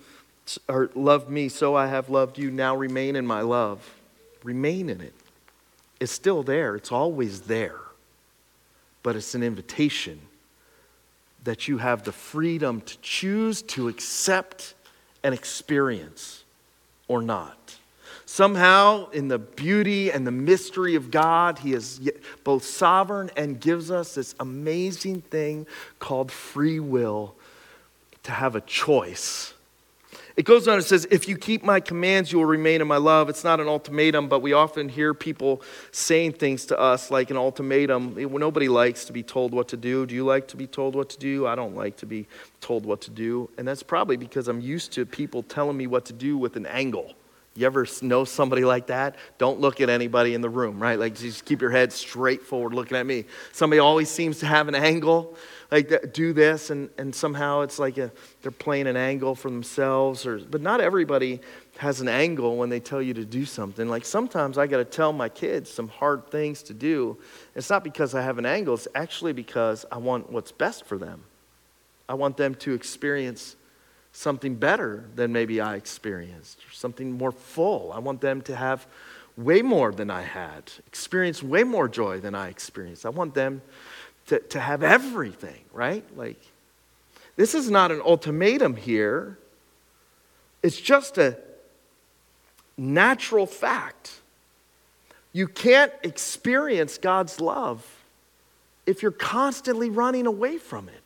or 0.69 0.91
loved 0.95 1.31
me, 1.31 1.49
so 1.49 1.75
I 1.75 1.87
have 1.87 2.11
loved 2.11 2.37
you. 2.37 2.51
Now 2.51 2.77
remain 2.77 3.17
in 3.17 3.27
my 3.27 3.41
love. 3.41 3.89
Remain 4.43 4.91
in 4.91 5.01
it. 5.01 5.15
It's 6.01 6.13
still 6.13 6.43
there, 6.43 6.77
it's 6.77 6.93
always 6.93 7.43
there, 7.43 7.79
but 9.03 9.17
it's 9.17 9.35
an 9.35 9.43
invitation 9.43 10.21
that 11.45 11.69
you 11.69 11.79
have 11.79 12.03
the 12.05 12.13
freedom 12.13 12.81
to 12.83 12.99
choose 12.99 13.63
to 13.63 13.89
accept 13.89 14.75
an 15.23 15.33
experience 15.33 16.45
or 17.09 17.23
not. 17.23 17.77
Somehow, 18.27 19.11
in 19.11 19.29
the 19.29 19.39
beauty 19.39 20.13
and 20.13 20.25
the 20.27 20.31
mystery 20.31 20.95
of 20.95 21.11
God, 21.11 21.59
He 21.59 21.73
is 21.73 22.01
both 22.45 22.65
sovereign 22.65 23.31
and 23.37 23.61
gives 23.61 23.91
us 23.91 24.15
this 24.15 24.35
amazing 24.39 25.23
thing 25.23 25.67
called 25.99 26.31
free 26.31 26.79
will 26.79 27.35
to 28.23 28.31
have 28.31 28.55
a 28.55 28.61
choice 28.61 29.55
it 30.37 30.45
goes 30.45 30.69
on, 30.69 30.79
it 30.79 30.83
says, 30.83 31.07
If 31.11 31.29
you 31.29 31.37
keep 31.37 31.63
my 31.63 31.81
commands, 31.81 32.33
you 32.33 32.39
will 32.39 32.47
remain 32.47 32.81
in 32.81 32.89
my 32.89 32.97
love. 32.97 33.29
It's 33.29 33.45
not 33.45 33.61
an 33.61 33.69
ultimatum, 33.69 34.29
but 34.29 34.41
we 34.41 34.53
often 34.53 34.89
hear 34.89 35.15
people 35.15 35.63
saying 35.91 36.35
things 36.35 36.67
to 36.67 36.79
us 36.79 37.11
like 37.11 37.31
an 37.31 37.37
ultimatum. 37.37 38.15
Nobody 38.17 38.69
likes 38.69 39.05
to 39.07 39.13
be 39.13 39.23
told 39.23 39.53
what 39.53 39.69
to 39.69 39.77
do. 39.77 40.07
Do 40.07 40.15
you 40.15 40.25
like 40.25 40.49
to 40.49 40.57
be 40.57 40.67
told 40.67 40.95
what 40.95 41.11
to 41.11 41.19
do? 41.19 41.47
I 41.47 41.55
don't 41.55 41.77
like 41.77 41.97
to 41.99 42.07
be 42.07 42.27
told 42.61 42.87
what 42.87 43.01
to 43.03 43.11
do. 43.11 43.51
And 43.59 43.67
that's 43.67 43.83
probably 43.83 44.17
because 44.17 44.49
I'm 44.49 44.61
used 44.61 44.93
to 44.93 45.05
people 45.05 45.43
telling 45.43 45.77
me 45.77 45.87
what 45.87 46.05
to 46.07 46.13
do 46.13 46.39
with 46.39 46.57
an 46.57 46.67
angle. 46.67 47.15
You 47.57 47.67
ever 47.67 47.87
know 48.01 48.25
somebody 48.25 48.65
like 48.65 48.87
that? 48.87 49.17
Don't 49.39 49.61
look 49.61 49.81
at 49.81 49.91
anybody 49.91 50.35
in 50.35 50.41
the 50.41 50.49
room, 50.49 50.81
right? 50.81 50.99
Like 50.99 51.17
just 51.17 51.45
keep 51.45 51.61
your 51.61 51.71
head 51.71 51.93
straight 51.93 52.43
forward 52.43 52.73
looking 52.75 52.97
at 52.97 53.05
me. 53.05 53.25
Somebody 53.53 53.81
always 53.81 54.09
seems 54.09 54.39
to 54.39 54.47
have 54.47 54.69
an 54.69 54.77
angle 54.77 55.37
like 55.71 56.13
do 56.13 56.33
this 56.33 56.71
and, 56.71 56.91
and 56.99 57.15
somehow 57.15 57.61
it's 57.61 57.79
like 57.79 57.97
a, 57.99 58.11
they're 58.43 58.51
playing 58.51 58.87
an 58.87 58.97
angle 58.97 59.35
for 59.35 59.51
themselves 59.51 60.27
or 60.27 60.39
but 60.39 60.61
not 60.61 60.81
everybody 60.81 61.41
has 61.79 62.01
an 62.01 62.09
angle 62.09 62.57
when 62.57 62.69
they 62.69 62.81
tell 62.81 63.01
you 63.01 63.15
to 63.15 63.25
do 63.25 63.45
something 63.45 63.89
like 63.89 64.05
sometimes 64.05 64.59
i 64.59 64.67
got 64.67 64.79
to 64.79 64.85
tell 64.85 65.13
my 65.13 65.29
kids 65.29 65.71
some 65.71 65.89
hard 65.89 66.27
things 66.31 66.63
to 66.63 66.75
do 66.75 67.17
it's 67.55 67.71
not 67.71 67.85
because 67.85 68.15
i 68.15 68.21
have 68.21 68.39
an 68.39 68.47
angle 68.47 68.75
it's 68.75 68.89
actually 68.95 69.33
because 69.33 69.87
i 69.93 69.97
want 69.97 70.31
what's 70.31 70.53
best 70.53 70.85
for 70.85 70.99
them 70.99 71.23
I 72.11 72.15
want 72.15 72.37
them 72.37 72.57
to 72.57 72.75
experience 72.75 73.55
something 74.11 74.57
better 74.57 75.05
than 75.15 75.33
maybe 75.33 75.61
I 75.61 75.77
experienced, 75.77 76.59
or 76.59 76.73
something 76.73 77.13
more 77.13 77.31
full. 77.31 77.93
I 77.93 78.01
want 78.01 78.21
them 78.21 78.43
to 78.43 78.57
have 78.57 78.89
way 79.37 79.63
more 79.63 79.93
than 79.93 80.11
I 80.11 80.23
had, 80.23 80.73
experience 80.89 81.41
way 81.41 81.63
more 81.63 81.89
joy 81.89 82.19
than 82.19 82.35
I 82.35 82.49
experienced. 82.49 83.07
I 83.07 83.11
want 83.11 83.35
them 83.35 83.63
to, 84.31 84.39
to 84.39 84.61
have 84.61 84.85
everything, 84.85 85.61
right? 85.73 86.05
Like, 86.17 86.41
this 87.35 87.53
is 87.53 87.69
not 87.69 87.91
an 87.91 88.01
ultimatum 88.01 88.77
here, 88.77 89.39
it's 90.63 90.81
just 90.81 91.19
a 91.19 91.37
natural 92.77 93.47
fact. 93.47 94.21
You 95.33 95.49
can't 95.49 95.93
experience 96.03 96.97
God's 96.99 97.41
love 97.41 97.85
if 98.87 99.03
you're 99.03 99.11
constantly 99.11 99.91
running 99.91 100.27
away 100.27 100.59
from 100.59 100.89
it. 100.89 101.03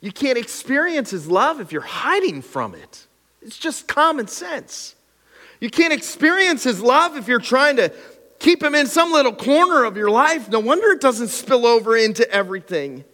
You 0.00 0.10
can't 0.10 0.38
experience 0.38 1.10
His 1.10 1.28
love 1.28 1.60
if 1.60 1.70
you're 1.70 1.82
hiding 1.82 2.42
from 2.42 2.74
it. 2.74 3.06
It's 3.42 3.58
just 3.58 3.86
common 3.86 4.26
sense. 4.26 4.96
You 5.60 5.70
can't 5.70 5.92
experience 5.92 6.64
His 6.64 6.80
love 6.80 7.16
if 7.16 7.28
you're 7.28 7.38
trying 7.38 7.76
to 7.76 7.92
keep 8.38 8.62
Him 8.62 8.74
in 8.74 8.86
some 8.86 9.12
little 9.12 9.34
corner 9.34 9.84
of 9.84 9.96
your 9.96 10.10
life. 10.10 10.48
No 10.48 10.60
wonder 10.60 10.88
it 10.92 11.00
doesn't 11.00 11.28
spill 11.28 11.66
over 11.66 11.96
into 11.96 12.28
everything. 12.30 13.04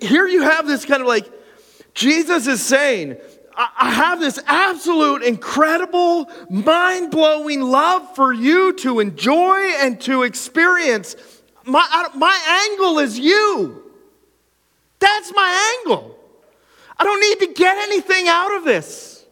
Here 0.00 0.26
you 0.26 0.42
have 0.42 0.66
this 0.66 0.84
kind 0.84 1.00
of 1.00 1.08
like, 1.08 1.30
Jesus 1.94 2.46
is 2.46 2.62
saying, 2.62 3.16
I 3.56 3.90
have 3.92 4.18
this 4.18 4.40
absolute, 4.46 5.22
incredible, 5.22 6.28
mind 6.50 7.12
blowing 7.12 7.60
love 7.60 8.16
for 8.16 8.32
you 8.32 8.72
to 8.78 8.98
enjoy 8.98 9.58
and 9.78 10.00
to 10.02 10.24
experience. 10.24 11.14
My, 11.64 12.08
my 12.16 12.68
angle 12.72 12.98
is 12.98 13.16
you. 13.18 13.92
That's 14.98 15.32
my 15.34 15.78
angle. 15.80 16.18
I 16.98 17.04
don't 17.04 17.20
need 17.20 17.46
to 17.46 17.54
get 17.54 17.76
anything 17.76 18.26
out 18.26 18.56
of 18.56 18.64
this. 18.64 19.24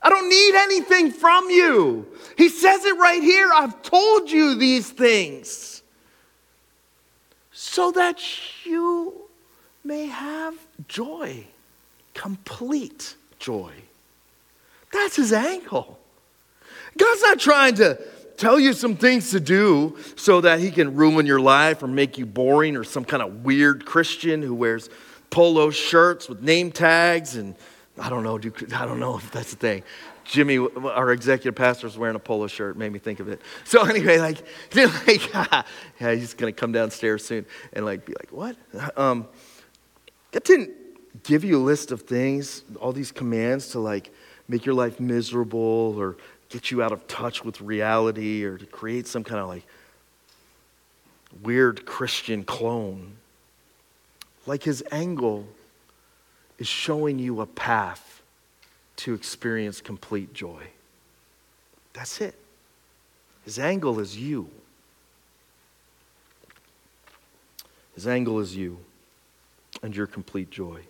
I 0.00 0.10
don't 0.10 0.28
need 0.28 0.54
anything 0.54 1.10
from 1.10 1.50
you. 1.50 2.06
He 2.38 2.48
says 2.48 2.84
it 2.84 2.96
right 2.98 3.20
here. 3.20 3.50
I've 3.52 3.82
told 3.82 4.30
you 4.30 4.54
these 4.54 4.88
things 4.88 5.82
so 7.50 7.90
that 7.90 8.20
you 8.64 9.22
may 9.82 10.06
have 10.06 10.54
joy, 10.86 11.44
complete 12.14 13.16
joy. 13.40 13.72
That's 14.92 15.16
his 15.16 15.32
angle. 15.32 15.98
God's 16.96 17.22
not 17.22 17.40
trying 17.40 17.74
to 17.74 18.00
tell 18.36 18.60
you 18.60 18.72
some 18.72 18.94
things 18.94 19.32
to 19.32 19.40
do 19.40 19.98
so 20.14 20.40
that 20.42 20.60
he 20.60 20.70
can 20.70 20.94
ruin 20.94 21.26
your 21.26 21.40
life 21.40 21.82
or 21.82 21.88
make 21.88 22.18
you 22.18 22.24
boring 22.24 22.76
or 22.76 22.84
some 22.84 23.04
kind 23.04 23.20
of 23.20 23.44
weird 23.44 23.84
Christian 23.84 24.42
who 24.42 24.54
wears 24.54 24.90
polo 25.30 25.70
shirts 25.70 26.28
with 26.28 26.40
name 26.40 26.70
tags 26.70 27.34
and 27.34 27.56
I 28.00 28.08
don't 28.08 28.22
know, 28.22 28.36
I 28.36 28.86
don't 28.86 29.00
know 29.00 29.16
if 29.16 29.30
that's 29.30 29.50
the 29.50 29.56
thing. 29.56 29.82
Jimmy, 30.24 30.58
our 30.58 31.12
executive 31.12 31.54
pastor, 31.54 31.86
is 31.86 31.96
wearing 31.96 32.16
a 32.16 32.18
polo 32.18 32.46
shirt. 32.46 32.76
Made 32.76 32.92
me 32.92 32.98
think 32.98 33.18
of 33.18 33.28
it. 33.28 33.40
So 33.64 33.84
anyway, 33.84 34.18
like, 34.18 34.44
like 34.74 35.32
yeah, 36.00 36.14
he's 36.14 36.34
gonna 36.34 36.52
come 36.52 36.72
downstairs 36.72 37.24
soon 37.24 37.46
and 37.72 37.84
like 37.84 38.04
be 38.04 38.12
like, 38.12 38.30
what? 38.30 38.56
Um, 38.96 39.26
God 40.32 40.44
didn't 40.44 40.70
give 41.22 41.44
you 41.44 41.58
a 41.58 41.64
list 41.64 41.90
of 41.92 42.02
things, 42.02 42.62
all 42.80 42.92
these 42.92 43.10
commands 43.10 43.68
to 43.68 43.78
like 43.78 44.10
make 44.48 44.66
your 44.66 44.74
life 44.74 45.00
miserable 45.00 45.94
or 45.98 46.16
get 46.48 46.70
you 46.70 46.82
out 46.82 46.92
of 46.92 47.06
touch 47.06 47.44
with 47.44 47.60
reality 47.60 48.44
or 48.44 48.58
to 48.58 48.66
create 48.66 49.06
some 49.06 49.24
kind 49.24 49.40
of 49.40 49.48
like 49.48 49.66
weird 51.42 51.84
Christian 51.86 52.44
clone. 52.44 53.16
Like 54.46 54.62
his 54.62 54.82
angle 54.90 55.46
is 56.58 56.66
showing 56.66 57.18
you 57.18 57.40
a 57.40 57.46
path 57.46 58.22
to 58.96 59.14
experience 59.14 59.80
complete 59.80 60.34
joy. 60.34 60.62
That's 61.92 62.20
it. 62.20 62.34
His 63.44 63.58
angle 63.58 64.00
is 64.00 64.16
you. 64.16 64.50
His 67.94 68.06
angle 68.06 68.40
is 68.40 68.54
you 68.54 68.78
and 69.82 69.94
your 69.94 70.06
complete 70.06 70.50
joy. 70.50 70.80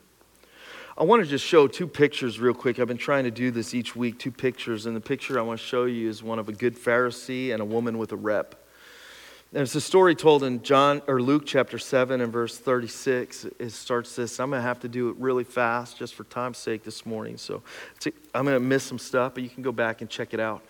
I 0.97 1.05
want 1.05 1.23
to 1.23 1.29
just 1.29 1.45
show 1.45 1.69
two 1.69 1.87
pictures 1.87 2.41
real 2.41 2.55
quick. 2.55 2.81
I've 2.81 2.89
been 2.89 2.99
trying 2.99 3.25
to 3.25 3.31
do 3.31 3.51
this 3.51 3.73
each 3.73 3.95
week, 3.95 4.19
two 4.19 4.33
pictures. 4.33 4.87
And 4.87 4.97
the 4.97 5.01
picture 5.01 5.39
I 5.39 5.43
want 5.43 5.61
to 5.61 5.65
show 5.65 5.85
you 5.85 6.09
is 6.09 6.23
one 6.23 6.39
of 6.41 6.49
a 6.49 6.53
good 6.53 6.77
Pharisee 6.77 7.53
and 7.53 7.63
a 7.63 7.65
woman 7.65 7.99
with 7.99 8.11
a 8.13 8.17
rep. 8.17 8.57
There's 9.51 9.75
a 9.75 9.81
story 9.81 10.15
told 10.15 10.45
in 10.45 10.63
John 10.63 11.01
or 11.07 11.23
Luke 11.23 11.45
chapter 11.47 11.79
7 11.79 12.21
and 12.21 12.31
verse 12.31 12.59
36. 12.59 13.47
It 13.59 13.71
starts 13.71 14.15
this. 14.15 14.39
I'm 14.41 14.51
going 14.51 14.61
to 14.61 14.63
have 14.63 14.81
to 14.81 14.89
do 14.89 15.09
it 15.09 15.17
really 15.17 15.45
fast 15.45 15.97
just 15.97 16.15
for 16.15 16.25
time's 16.25 16.59
sake 16.59 16.85
this 16.85 17.07
morning. 17.07 17.39
So 17.39 17.63
I'm 18.35 18.45
going 18.45 18.57
to 18.57 18.61
miss 18.61 18.85
some 18.85 18.99
stuff, 18.99 19.33
but 19.33 19.43
you 19.43 19.49
can 19.49 19.63
go 19.63 19.73
back 19.73 20.03
and 20.03 20.11
check 20.11 20.35
it 20.35 20.41
out 20.41 20.63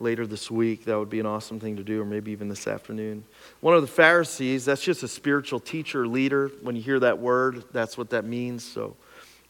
later 0.00 0.26
this 0.26 0.50
week. 0.50 0.84
That 0.86 0.98
would 0.98 1.10
be 1.10 1.20
an 1.20 1.26
awesome 1.26 1.60
thing 1.60 1.76
to 1.76 1.84
do, 1.84 2.02
or 2.02 2.04
maybe 2.04 2.32
even 2.32 2.48
this 2.48 2.66
afternoon. 2.66 3.22
One 3.60 3.76
of 3.76 3.82
the 3.82 3.88
Pharisees, 3.88 4.64
that's 4.64 4.82
just 4.82 5.04
a 5.04 5.08
spiritual 5.08 5.60
teacher, 5.60 6.08
leader. 6.08 6.50
When 6.62 6.74
you 6.74 6.82
hear 6.82 6.98
that 7.00 7.20
word, 7.20 7.62
that's 7.72 7.96
what 7.96 8.10
that 8.10 8.24
means. 8.24 8.64
So 8.64 8.96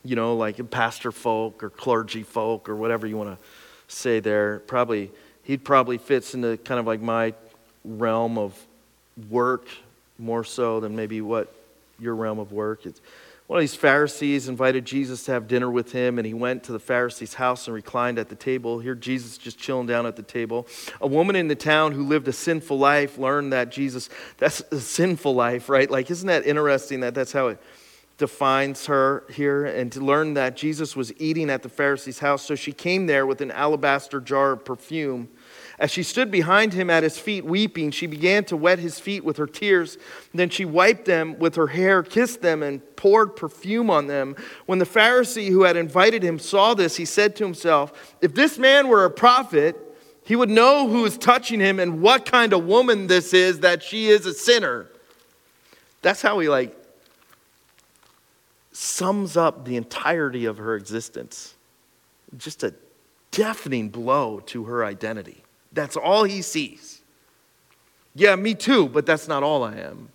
you 0.04 0.14
know, 0.14 0.36
like 0.36 0.70
pastor 0.70 1.10
folk 1.10 1.62
or 1.62 1.70
clergy 1.70 2.22
folk 2.22 2.68
or 2.68 2.76
whatever 2.76 3.06
you 3.06 3.16
want 3.16 3.30
to 3.30 3.46
say 3.88 4.20
there. 4.20 4.58
Probably, 4.60 5.10
he 5.42 5.56
probably 5.56 5.96
fits 5.96 6.34
into 6.34 6.58
kind 6.58 6.78
of 6.78 6.86
like 6.86 7.00
my 7.00 7.32
realm 7.84 8.36
of 8.36 8.54
work 9.30 9.66
more 10.18 10.44
so 10.44 10.80
than 10.80 10.94
maybe 10.96 11.20
what 11.20 11.52
your 11.98 12.14
realm 12.14 12.38
of 12.38 12.52
work 12.52 12.86
is. 12.86 13.00
One 13.46 13.58
of 13.58 13.62
these 13.62 13.74
Pharisees 13.74 14.48
invited 14.48 14.86
Jesus 14.86 15.24
to 15.24 15.32
have 15.32 15.46
dinner 15.46 15.70
with 15.70 15.92
him, 15.92 16.18
and 16.18 16.26
he 16.26 16.32
went 16.32 16.64
to 16.64 16.72
the 16.72 16.78
Pharisee's 16.78 17.34
house 17.34 17.66
and 17.66 17.74
reclined 17.74 18.18
at 18.18 18.30
the 18.30 18.34
table. 18.34 18.78
Here, 18.78 18.94
Jesus 18.94 19.36
just 19.36 19.58
chilling 19.58 19.86
down 19.86 20.06
at 20.06 20.16
the 20.16 20.22
table. 20.22 20.66
A 21.02 21.06
woman 21.06 21.36
in 21.36 21.48
the 21.48 21.54
town 21.54 21.92
who 21.92 22.04
lived 22.04 22.26
a 22.26 22.32
sinful 22.32 22.78
life 22.78 23.18
learned 23.18 23.52
that 23.52 23.70
Jesus, 23.70 24.08
that's 24.38 24.60
a 24.70 24.80
sinful 24.80 25.34
life, 25.34 25.68
right? 25.68 25.90
Like, 25.90 26.10
isn't 26.10 26.26
that 26.26 26.46
interesting 26.46 27.00
that 27.00 27.14
that's 27.14 27.32
how 27.32 27.48
it 27.48 27.58
defines 28.16 28.86
her 28.86 29.24
here 29.30 29.64
and 29.64 29.90
to 29.92 30.00
learn 30.00 30.34
that 30.34 30.56
Jesus 30.56 30.94
was 30.94 31.12
eating 31.20 31.50
at 31.50 31.62
the 31.62 31.68
Pharisee's 31.68 32.20
house. 32.20 32.44
So 32.44 32.54
she 32.54 32.72
came 32.72 33.06
there 33.06 33.26
with 33.26 33.40
an 33.40 33.50
alabaster 33.50 34.20
jar 34.20 34.52
of 34.52 34.64
perfume. 34.64 35.28
As 35.78 35.90
she 35.90 36.02
stood 36.02 36.30
behind 36.30 36.72
him 36.72 36.88
at 36.88 37.02
his 37.02 37.18
feet 37.18 37.44
weeping, 37.44 37.90
she 37.90 38.06
began 38.06 38.44
to 38.44 38.56
wet 38.56 38.78
his 38.78 39.00
feet 39.00 39.24
with 39.24 39.36
her 39.38 39.46
tears. 39.46 39.98
Then 40.32 40.48
she 40.48 40.64
wiped 40.64 41.04
them 41.04 41.38
with 41.38 41.56
her 41.56 41.66
hair, 41.68 42.02
kissed 42.02 42.42
them, 42.42 42.62
and 42.62 42.80
poured 42.96 43.34
perfume 43.34 43.90
on 43.90 44.06
them. 44.06 44.36
When 44.66 44.78
the 44.78 44.84
Pharisee 44.84 45.48
who 45.48 45.64
had 45.64 45.76
invited 45.76 46.22
him 46.22 46.38
saw 46.38 46.74
this, 46.74 46.96
he 46.96 47.04
said 47.04 47.34
to 47.36 47.44
himself, 47.44 48.16
If 48.20 48.34
this 48.34 48.58
man 48.58 48.88
were 48.88 49.04
a 49.04 49.10
prophet, 49.10 49.76
he 50.24 50.36
would 50.36 50.50
know 50.50 50.88
who 50.88 51.04
is 51.04 51.18
touching 51.18 51.60
him 51.60 51.78
and 51.78 52.00
what 52.00 52.24
kind 52.24 52.52
of 52.52 52.64
woman 52.64 53.08
this 53.08 53.34
is, 53.34 53.60
that 53.60 53.82
she 53.82 54.06
is 54.06 54.26
a 54.26 54.32
sinner. 54.32 54.88
That's 56.02 56.22
how 56.22 56.38
he 56.38 56.48
like 56.48 56.76
sums 58.72 59.36
up 59.36 59.64
the 59.64 59.76
entirety 59.76 60.44
of 60.44 60.58
her 60.58 60.76
existence. 60.76 61.54
Just 62.36 62.62
a 62.62 62.74
deafening 63.30 63.88
blow 63.88 64.40
to 64.46 64.64
her 64.64 64.84
identity. 64.84 65.43
That's 65.74 65.96
all 65.96 66.24
he 66.24 66.40
sees. 66.40 67.02
Yeah, 68.14 68.36
me 68.36 68.54
too, 68.54 68.88
but 68.88 69.04
that's 69.06 69.28
not 69.28 69.42
all 69.42 69.64
I 69.64 69.74
am. 69.76 70.08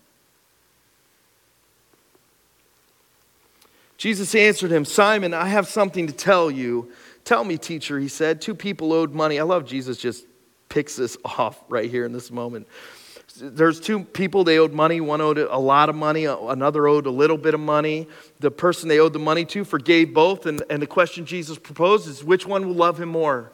Jesus 3.98 4.34
answered 4.34 4.72
him, 4.72 4.86
Simon, 4.86 5.34
I 5.34 5.48
have 5.48 5.68
something 5.68 6.08
to 6.08 6.14
tell 6.14 6.50
you. 6.50 6.90
Tell 7.26 7.44
me, 7.44 7.58
teacher, 7.58 8.00
he 8.00 8.08
said. 8.08 8.42
Two 8.42 8.56
people 8.56 8.94
owed 8.94 9.14
money. 9.14 9.38
I 9.38 9.44
love 9.44 9.66
Jesus 9.66 9.98
just 9.98 10.26
picks 10.70 10.96
this 10.96 11.18
off 11.26 11.62
right 11.68 11.92
here 11.92 12.06
in 12.06 12.14
this 12.14 12.32
moment 12.32 12.68
there's 13.42 13.80
two 13.80 14.04
people 14.04 14.44
they 14.44 14.58
owed 14.60 14.74
money 14.74 15.00
one 15.00 15.22
owed 15.22 15.38
a 15.38 15.58
lot 15.58 15.90
of 15.90 15.96
money 15.96 16.26
another 16.26 16.88
owed 16.88 17.06
a 17.06 17.12
little 17.12 17.38
bit 17.38 17.54
of 17.54 17.60
money 17.60 18.08
the 18.40 18.52
person 18.52 18.90
they 18.90 19.00
owed 19.00 19.14
the 19.14 19.20
money 19.20 19.46
to 19.46 19.64
forgave 19.64 20.14
both 20.14 20.46
and, 20.46 20.62
and 20.70 20.82
the 20.82 20.88
question 20.88 21.26
jesus 21.26 21.58
proposed 21.58 22.08
is 22.08 22.24
which 22.24 22.46
one 22.46 22.68
will 22.68 22.76
love 22.76 23.00
him 23.00 23.10
more 23.10 23.52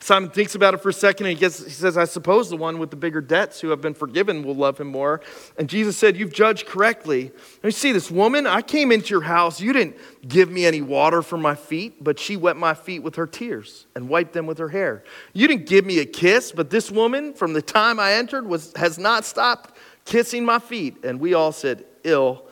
Simon 0.00 0.30
thinks 0.30 0.54
about 0.54 0.74
it 0.74 0.78
for 0.78 0.90
a 0.90 0.92
second 0.92 1.26
and 1.26 1.36
he, 1.36 1.40
gets, 1.40 1.62
he 1.62 1.70
says, 1.70 1.96
I 1.96 2.04
suppose 2.04 2.48
the 2.48 2.56
one 2.56 2.78
with 2.78 2.90
the 2.90 2.96
bigger 2.96 3.20
debts 3.20 3.60
who 3.60 3.70
have 3.70 3.80
been 3.80 3.94
forgiven 3.94 4.44
will 4.44 4.54
love 4.54 4.78
him 4.78 4.86
more. 4.86 5.20
And 5.58 5.68
Jesus 5.68 5.96
said, 5.96 6.16
You've 6.16 6.32
judged 6.32 6.66
correctly. 6.66 7.22
And 7.22 7.64
you 7.64 7.70
see, 7.72 7.90
this 7.90 8.10
woman, 8.10 8.46
I 8.46 8.62
came 8.62 8.92
into 8.92 9.10
your 9.10 9.22
house. 9.22 9.60
You 9.60 9.72
didn't 9.72 9.96
give 10.26 10.50
me 10.50 10.66
any 10.66 10.82
water 10.82 11.20
for 11.20 11.36
my 11.36 11.56
feet, 11.56 12.02
but 12.02 12.18
she 12.18 12.36
wet 12.36 12.56
my 12.56 12.74
feet 12.74 13.00
with 13.00 13.16
her 13.16 13.26
tears 13.26 13.86
and 13.96 14.08
wiped 14.08 14.34
them 14.34 14.46
with 14.46 14.58
her 14.58 14.68
hair. 14.68 15.02
You 15.32 15.48
didn't 15.48 15.66
give 15.66 15.84
me 15.84 15.98
a 15.98 16.06
kiss, 16.06 16.52
but 16.52 16.70
this 16.70 16.90
woman, 16.90 17.34
from 17.34 17.52
the 17.52 17.62
time 17.62 17.98
I 17.98 18.12
entered, 18.12 18.46
was, 18.46 18.72
has 18.76 18.98
not 18.98 19.24
stopped 19.24 19.76
kissing 20.04 20.44
my 20.44 20.60
feet. 20.60 21.04
And 21.04 21.18
we 21.18 21.34
all 21.34 21.52
said, 21.52 21.84
Ill. 22.04 22.44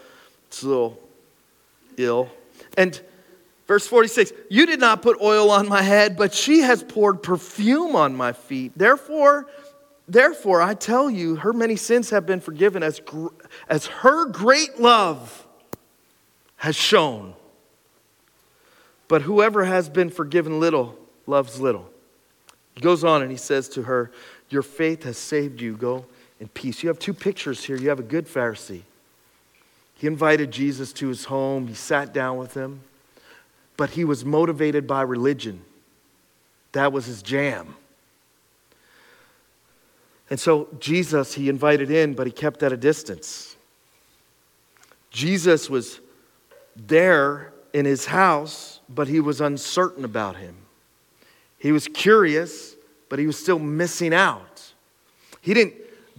It's 0.49 0.65
ill. 1.97 2.29
And 2.77 3.01
Verse 3.67 3.87
46 3.87 4.33
You 4.49 4.67
did 4.67 4.81
not 4.81 5.03
put 5.03 5.21
oil 5.21 5.51
on 5.51 5.69
my 5.69 5.83
head, 5.83 6.17
but 6.17 6.33
she 6.35 6.61
has 6.61 6.83
poured 6.83 7.23
perfume 7.23 7.97
on 7.97 8.17
my 8.17 8.33
feet. 8.33 8.73
Therefore, 8.77 9.47
therefore 10.09 10.63
I 10.63 10.75
tell 10.75 11.11
you, 11.11 11.37
her 11.37 11.53
many 11.53 11.77
sins 11.77 12.11
have 12.11 12.27
been 12.27 12.41
forgiven 12.41 12.83
as, 12.83 13.01
as 13.69 13.87
her 13.87 14.27
great 14.27 14.81
love 14.81 15.47
has 16.57 16.77
shown. 16.77 17.35
But 19.09 19.23
whoever 19.23 19.65
has 19.65 19.89
been 19.89 20.11
forgiven 20.11 20.59
little 20.59 20.99
loves 21.27 21.61
little. 21.61 21.89
He 22.75 22.81
goes 22.81 23.05
on 23.05 23.23
and 23.23 23.31
he 23.31 23.37
says 23.37 23.69
to 23.71 23.83
her, 23.83 24.11
Your 24.51 24.63
faith 24.63 25.05
has 25.05 25.17
saved 25.17 25.61
you. 25.61 25.77
Go 25.77 26.07
in 26.41 26.49
peace. 26.49 26.83
You 26.83 26.89
have 26.89 26.99
two 26.99 27.15
pictures 27.15 27.65
here. 27.65 27.77
You 27.77 27.89
have 27.89 28.01
a 28.01 28.05
good 28.05 28.27
Pharisee. 28.27 28.83
He 29.95 30.07
invited 30.07 30.51
Jesus 30.51 30.93
to 30.95 31.09
his 31.09 31.25
home, 31.25 31.69
he 31.69 31.75
sat 31.75 32.13
down 32.13 32.37
with 32.37 32.53
him, 32.53 32.83
but 33.77 33.91
he 33.91 34.05
was 34.05 34.25
motivated 34.25 34.87
by 34.87 35.03
religion. 35.03 35.63
That 36.73 36.93
was 36.93 37.07
his 37.07 37.23
jam. 37.23 37.77
And 40.29 40.41
so 40.41 40.69
Jesus, 40.81 41.35
he 41.35 41.49
invited 41.49 41.91
in, 41.91 42.15
but 42.15 42.27
he 42.27 42.33
kept 42.33 42.63
at 42.63 42.73
a 42.73 42.77
distance. 42.77 43.57
Jesus 45.11 45.71
was 45.71 46.01
there 46.75 47.53
in 47.73 47.85
his 47.85 48.07
house, 48.07 48.81
but 48.89 49.09
he 49.09 49.21
was 49.21 49.41
uncertain 49.41 50.05
about 50.05 50.37
him. 50.37 50.57
He 51.59 51.73
was 51.73 51.89
curious, 51.89 52.75
but 53.09 53.19
he 53.19 53.27
was 53.27 53.39
still 53.39 53.59
missing 53.59 54.13
out. 54.13 54.73
He 55.41 55.55
didn't 55.55 55.75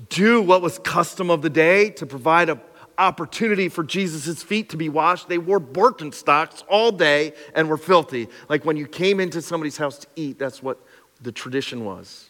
do 0.10 0.42
what 0.42 0.62
was 0.62 0.80
custom 0.80 1.30
of 1.30 1.42
the 1.42 1.50
day 1.50 1.90
to 1.92 2.06
provide 2.06 2.50
an 2.50 2.62
opportunity 2.98 3.70
for 3.70 3.84
Jesus' 3.84 4.42
feet 4.44 4.70
to 4.70 4.78
be 4.78 4.90
washed. 4.90 5.30
They 5.30 5.38
wore 5.38 5.60
Birkenstocks 5.60 6.64
all 6.68 6.92
day 6.92 7.34
and 7.56 7.70
were 7.70 7.78
filthy. 7.78 8.28
Like 8.50 8.66
when 8.66 8.78
you 8.78 8.88
came 8.88 9.20
into 9.20 9.42
somebody's 9.42 9.78
house 9.78 10.00
to 10.00 10.08
eat, 10.16 10.40
that's 10.40 10.64
what 10.64 10.80
the 11.22 11.32
tradition 11.32 11.86
was. 11.86 12.30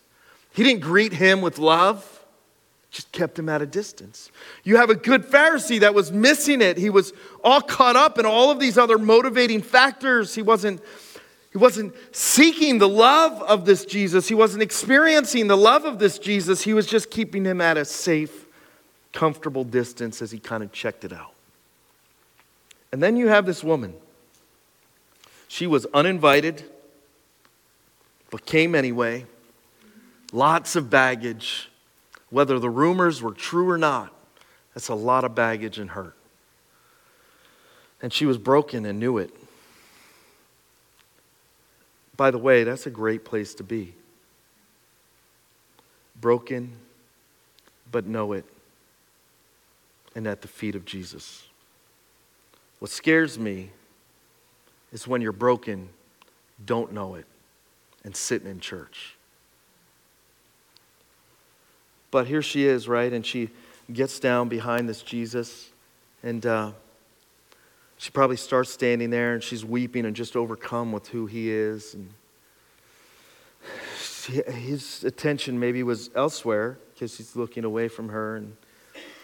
He 0.53 0.63
didn't 0.63 0.81
greet 0.81 1.13
him 1.13 1.41
with 1.41 1.59
love 1.59 2.17
just 2.89 3.11
kept 3.11 3.37
him 3.37 3.49
at 3.49 3.61
a 3.61 3.65
distance. 3.65 4.31
You 4.63 4.77
have 4.77 4.89
a 4.89 4.95
good 4.95 5.23
Pharisee 5.23 5.81
that 5.81 5.93
was 5.93 6.11
missing 6.11 6.61
it. 6.61 6.77
He 6.77 6.89
was 6.89 7.13
all 7.43 7.61
caught 7.61 7.95
up 7.95 8.17
in 8.17 8.25
all 8.25 8.49
of 8.49 8.59
these 8.59 8.77
other 8.77 8.97
motivating 8.97 9.61
factors. 9.61 10.33
He 10.33 10.41
wasn't 10.41 10.81
he 11.51 11.59
wasn't 11.59 11.93
seeking 12.11 12.77
the 12.77 12.89
love 12.89 13.41
of 13.43 13.65
this 13.65 13.85
Jesus. 13.85 14.27
He 14.27 14.35
wasn't 14.35 14.63
experiencing 14.63 15.47
the 15.47 15.57
love 15.57 15.85
of 15.85 15.97
this 15.99 16.19
Jesus. 16.19 16.61
He 16.61 16.73
was 16.73 16.87
just 16.87 17.09
keeping 17.09 17.45
him 17.45 17.61
at 17.61 17.77
a 17.77 17.85
safe, 17.85 18.46
comfortable 19.17 19.63
distance 19.63 20.21
as 20.21 20.29
he 20.29 20.37
kind 20.37 20.61
of 20.61 20.71
checked 20.71 21.03
it 21.03 21.11
out. 21.11 21.33
And 22.91 23.01
then 23.01 23.17
you 23.17 23.29
have 23.29 23.47
this 23.47 23.63
woman. 23.63 23.95
She 25.47 25.65
was 25.65 25.87
uninvited, 25.91 26.63
but 28.29 28.45
came 28.45 28.75
anyway. 28.75 29.25
Lots 30.31 30.75
of 30.75 30.91
baggage. 30.91 31.71
Whether 32.29 32.59
the 32.59 32.69
rumors 32.69 33.19
were 33.19 33.31
true 33.31 33.67
or 33.67 33.77
not, 33.79 34.13
that's 34.75 34.89
a 34.89 34.93
lot 34.93 35.23
of 35.23 35.33
baggage 35.33 35.79
and 35.79 35.89
hurt. 35.89 36.15
And 38.03 38.13
she 38.13 38.27
was 38.27 38.37
broken 38.37 38.85
and 38.85 38.99
knew 38.99 39.17
it. 39.17 39.31
By 42.15 42.29
the 42.29 42.37
way, 42.37 42.63
that's 42.63 42.85
a 42.85 42.91
great 42.91 43.25
place 43.25 43.55
to 43.55 43.63
be. 43.63 43.95
Broken, 46.21 46.73
but 47.91 48.05
know 48.05 48.33
it, 48.33 48.45
and 50.17 50.25
at 50.25 50.41
the 50.41 50.47
feet 50.47 50.73
of 50.73 50.83
Jesus. 50.83 51.43
What 52.79 52.89
scares 52.89 53.37
me 53.37 53.69
is 54.91 55.07
when 55.07 55.21
you're 55.21 55.31
broken, 55.31 55.89
don't 56.65 56.91
know 56.91 57.13
it, 57.13 57.27
and 58.03 58.15
sitting 58.15 58.49
in 58.49 58.59
church. 58.59 59.15
But 62.09 62.25
here 62.25 62.41
she 62.41 62.65
is, 62.65 62.87
right? 62.87 63.13
And 63.13 63.23
she 63.23 63.51
gets 63.93 64.19
down 64.19 64.49
behind 64.49 64.89
this 64.89 65.03
Jesus, 65.03 65.69
and 66.23 66.43
uh, 66.47 66.71
she 67.99 68.09
probably 68.09 68.37
starts 68.37 68.71
standing 68.71 69.11
there 69.11 69.35
and 69.35 69.43
she's 69.43 69.63
weeping 69.63 70.03
and 70.03 70.15
just 70.15 70.35
overcome 70.35 70.91
with 70.91 71.09
who 71.09 71.27
he 71.27 71.51
is. 71.51 71.93
And 71.93 72.09
his 74.55 75.03
attention 75.03 75.59
maybe 75.59 75.83
was 75.83 76.09
elsewhere 76.15 76.79
because 76.95 77.17
he's 77.17 77.35
looking 77.35 77.63
away 77.65 77.87
from 77.87 78.09
her. 78.09 78.37
And 78.37 78.57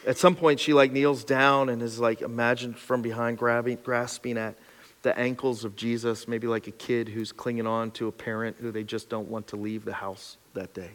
at 0.06 0.18
some 0.18 0.36
point, 0.36 0.60
she 0.60 0.74
like 0.74 0.92
kneels 0.92 1.24
down 1.24 1.70
and 1.70 1.82
is 1.82 2.00
like 2.00 2.22
imagined 2.22 2.78
from 2.78 3.02
behind, 3.02 3.38
grabbing, 3.38 3.78
grasping 3.84 4.38
at 4.38 4.56
the 5.02 5.18
ankles 5.18 5.66
of 5.66 5.76
Jesus, 5.76 6.28
maybe 6.28 6.48
like 6.48 6.68
a 6.68 6.72
kid 6.72 7.10
who's 7.10 7.32
clinging 7.32 7.68
on 7.68 7.92
to 7.92 8.08
a 8.08 8.12
parent 8.12 8.58
who 8.60 8.72
they 8.72 8.84
just 8.84 9.10
don't 9.10 9.28
want 9.28 9.48
to 9.48 9.56
leave 9.56 9.86
the 9.86 9.94
house 9.94 10.38
that 10.54 10.74
day. 10.74 10.92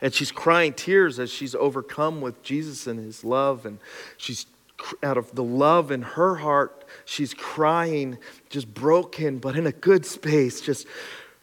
And 0.00 0.12
she's 0.12 0.30
crying 0.30 0.72
tears 0.72 1.18
as 1.18 1.30
she's 1.30 1.54
overcome 1.54 2.20
with 2.20 2.42
Jesus 2.42 2.86
and 2.86 2.98
his 2.98 3.24
love. 3.24 3.66
And 3.66 3.78
she's 4.16 4.46
out 5.02 5.16
of 5.16 5.34
the 5.34 5.42
love 5.42 5.90
in 5.90 6.02
her 6.02 6.36
heart, 6.36 6.84
she's 7.04 7.32
crying, 7.32 8.18
just 8.50 8.72
broken, 8.72 9.38
but 9.38 9.56
in 9.56 9.66
a 9.66 9.72
good 9.72 10.04
space, 10.04 10.60
just 10.60 10.86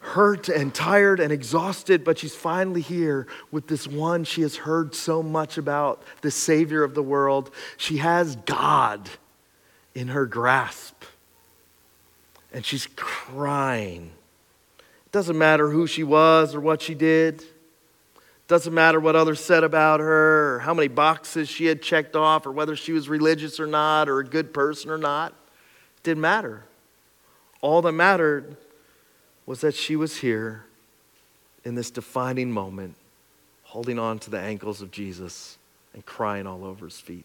hurt 0.04 0.48
and 0.50 0.74
tired 0.74 1.18
and 1.18 1.32
exhausted. 1.32 2.04
But 2.04 2.18
she's 2.18 2.34
finally 2.34 2.82
here 2.82 3.26
with 3.50 3.66
this 3.66 3.88
one 3.88 4.24
she 4.24 4.42
has 4.42 4.56
heard 4.56 4.94
so 4.94 5.22
much 5.22 5.58
about, 5.58 6.02
the 6.20 6.30
Savior 6.30 6.84
of 6.84 6.94
the 6.94 7.02
world. 7.02 7.50
She 7.76 7.96
has 7.96 8.36
God 8.36 9.08
in 9.94 10.08
her 10.08 10.26
grasp, 10.26 11.04
and 12.52 12.64
she's 12.64 12.88
crying. 12.96 14.10
It 14.78 15.12
doesn't 15.12 15.38
matter 15.38 15.70
who 15.70 15.86
she 15.86 16.02
was 16.02 16.54
or 16.54 16.60
what 16.60 16.82
she 16.82 16.94
did. 16.94 17.44
Doesn't 18.46 18.74
matter 18.74 19.00
what 19.00 19.16
others 19.16 19.40
said 19.40 19.64
about 19.64 20.00
her, 20.00 20.56
or 20.56 20.58
how 20.58 20.74
many 20.74 20.88
boxes 20.88 21.48
she 21.48 21.64
had 21.64 21.80
checked 21.80 22.14
off, 22.14 22.44
or 22.44 22.52
whether 22.52 22.76
she 22.76 22.92
was 22.92 23.08
religious 23.08 23.58
or 23.58 23.66
not, 23.66 24.06
or 24.06 24.18
a 24.18 24.24
good 24.24 24.52
person 24.52 24.90
or 24.90 24.98
not. 24.98 25.30
It 25.96 26.02
didn't 26.02 26.20
matter. 26.20 26.64
All 27.62 27.80
that 27.80 27.92
mattered 27.92 28.58
was 29.46 29.60
that 29.60 29.74
she 29.74 29.96
was 29.96 30.18
here 30.18 30.64
in 31.64 31.74
this 31.74 31.90
defining 31.90 32.50
moment, 32.50 32.94
holding 33.64 33.98
on 33.98 34.18
to 34.20 34.30
the 34.30 34.38
ankles 34.38 34.80
of 34.80 34.90
Jesus 34.90 35.58
and 35.92 36.04
crying 36.04 36.46
all 36.46 36.64
over 36.64 36.86
his 36.86 37.00
feet. 37.00 37.24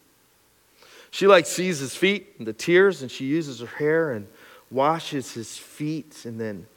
She 1.12 1.28
like 1.28 1.46
sees 1.46 1.80
his 1.80 1.96
feet 1.96 2.28
and 2.38 2.48
the 2.48 2.54
tears, 2.54 3.02
and 3.02 3.10
she 3.10 3.26
uses 3.26 3.60
her 3.60 3.68
hair 3.68 4.12
and 4.12 4.28
washes 4.70 5.34
his 5.34 5.58
feet 5.58 6.26
and 6.26 6.40
then 6.40 6.68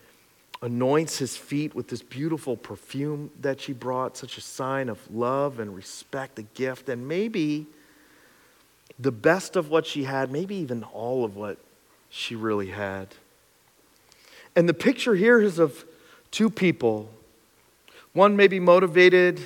anoints 0.62 1.18
his 1.18 1.36
feet 1.36 1.74
with 1.74 1.88
this 1.88 2.02
beautiful 2.02 2.56
perfume 2.56 3.30
that 3.40 3.60
she 3.60 3.72
brought, 3.72 4.16
such 4.16 4.38
a 4.38 4.40
sign 4.40 4.88
of 4.88 4.98
love 5.12 5.58
and 5.58 5.74
respect, 5.74 6.38
a 6.38 6.42
gift, 6.42 6.88
and 6.88 7.06
maybe 7.06 7.66
the 8.98 9.10
best 9.10 9.56
of 9.56 9.68
what 9.68 9.84
she 9.84 10.04
had, 10.04 10.30
maybe 10.30 10.54
even 10.54 10.84
all 10.84 11.24
of 11.24 11.36
what 11.36 11.58
she 12.08 12.36
really 12.36 12.70
had. 12.70 13.08
And 14.54 14.68
the 14.68 14.74
picture 14.74 15.14
here 15.14 15.40
is 15.40 15.58
of 15.58 15.84
two 16.30 16.50
people. 16.50 17.10
One 18.12 18.36
may 18.36 18.46
be 18.46 18.60
motivated 18.60 19.40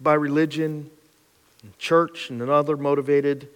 by 0.00 0.14
religion, 0.14 0.90
and 1.62 1.78
church, 1.78 2.30
and 2.30 2.40
another 2.42 2.76
motivated 2.76 3.48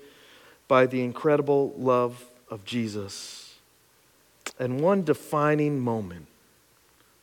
by 0.68 0.86
the 0.86 1.02
incredible 1.02 1.74
love 1.76 2.24
of 2.50 2.64
Jesus. 2.64 3.54
And 4.58 4.80
one 4.80 5.02
defining 5.02 5.80
moment 5.80 6.26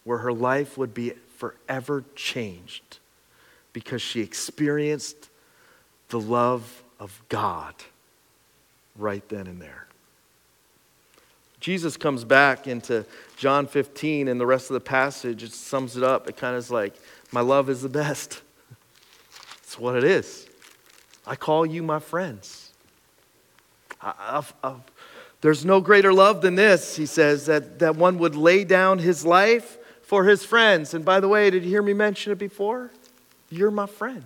where 0.03 0.17
her 0.19 0.33
life 0.33 0.77
would 0.77 0.93
be 0.93 1.13
forever 1.37 2.03
changed 2.15 2.97
because 3.73 4.01
she 4.01 4.21
experienced 4.21 5.29
the 6.09 6.19
love 6.19 6.83
of 6.99 7.21
God 7.29 7.73
right 8.97 9.27
then 9.29 9.47
and 9.47 9.61
there. 9.61 9.87
Jesus 11.61 11.95
comes 11.95 12.25
back 12.25 12.67
into 12.67 13.05
John 13.37 13.67
15 13.67 14.27
and 14.27 14.41
the 14.41 14.45
rest 14.45 14.69
of 14.69 14.73
the 14.73 14.81
passage, 14.81 15.43
it 15.43 15.53
sums 15.53 15.95
it 15.95 16.03
up. 16.03 16.27
It 16.27 16.35
kind 16.35 16.55
of 16.55 16.59
is 16.59 16.71
like, 16.71 16.95
My 17.31 17.41
love 17.41 17.69
is 17.69 17.81
the 17.81 17.89
best. 17.89 18.41
It's 19.63 19.79
what 19.79 19.95
it 19.95 20.03
is. 20.03 20.49
I 21.25 21.37
call 21.37 21.65
you 21.65 21.81
my 21.81 21.99
friends. 21.99 22.73
I, 24.01 24.13
I've, 24.19 24.53
I've, 24.61 24.81
there's 25.39 25.63
no 25.63 25.79
greater 25.79 26.11
love 26.11 26.41
than 26.41 26.55
this, 26.55 26.97
he 26.97 27.05
says, 27.05 27.45
that, 27.45 27.79
that 27.79 27.95
one 27.95 28.17
would 28.17 28.35
lay 28.35 28.65
down 28.65 28.99
his 28.99 29.25
life 29.25 29.77
for 30.01 30.25
his 30.25 30.43
friends. 30.43 30.93
And 30.93 31.05
by 31.05 31.21
the 31.21 31.29
way, 31.29 31.49
did 31.49 31.63
you 31.63 31.69
hear 31.69 31.81
me 31.81 31.93
mention 31.93 32.33
it 32.33 32.37
before? 32.37 32.91
You're 33.49 33.71
my 33.71 33.85
friend. 33.85 34.25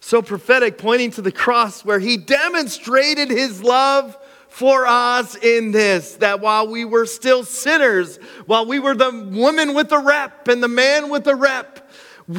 So 0.00 0.20
prophetic, 0.20 0.76
pointing 0.76 1.10
to 1.12 1.22
the 1.22 1.32
cross 1.32 1.82
where 1.82 1.98
he 1.98 2.18
demonstrated 2.18 3.30
his 3.30 3.62
love 3.62 4.14
for 4.48 4.86
us 4.86 5.36
in 5.36 5.70
this 5.70 6.16
that 6.16 6.40
while 6.40 6.68
we 6.68 6.84
were 6.84 7.06
still 7.06 7.44
sinners, 7.44 8.18
while 8.46 8.66
we 8.66 8.78
were 8.78 8.94
the 8.94 9.10
woman 9.32 9.74
with 9.74 9.88
the 9.90 9.98
rep 9.98 10.48
and 10.48 10.62
the 10.62 10.68
man 10.68 11.10
with 11.10 11.24
the 11.24 11.34
rep, 11.34 11.90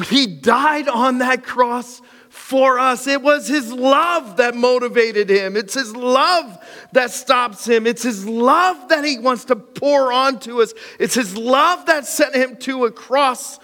he 0.06 0.26
died 0.26 0.88
on 0.88 1.18
that 1.18 1.42
cross 1.44 2.00
for 2.30 2.78
us. 2.78 3.06
It 3.06 3.22
was 3.22 3.48
His 3.48 3.72
love 3.72 4.36
that 4.38 4.54
motivated 4.54 5.28
Him. 5.28 5.56
It's 5.56 5.74
His 5.74 5.94
love 5.94 6.58
that 6.92 7.10
stops 7.10 7.66
Him. 7.66 7.86
It's 7.86 8.02
His 8.02 8.26
love 8.26 8.88
that 8.88 9.04
He 9.04 9.18
wants 9.18 9.44
to 9.46 9.56
pour 9.56 10.12
onto 10.12 10.62
us. 10.62 10.72
It's 10.98 11.14
His 11.14 11.36
love 11.36 11.86
that 11.86 12.06
sent 12.06 12.34
Him 12.34 12.56
to 12.58 12.86
a 12.86 12.92
cross 12.92 13.58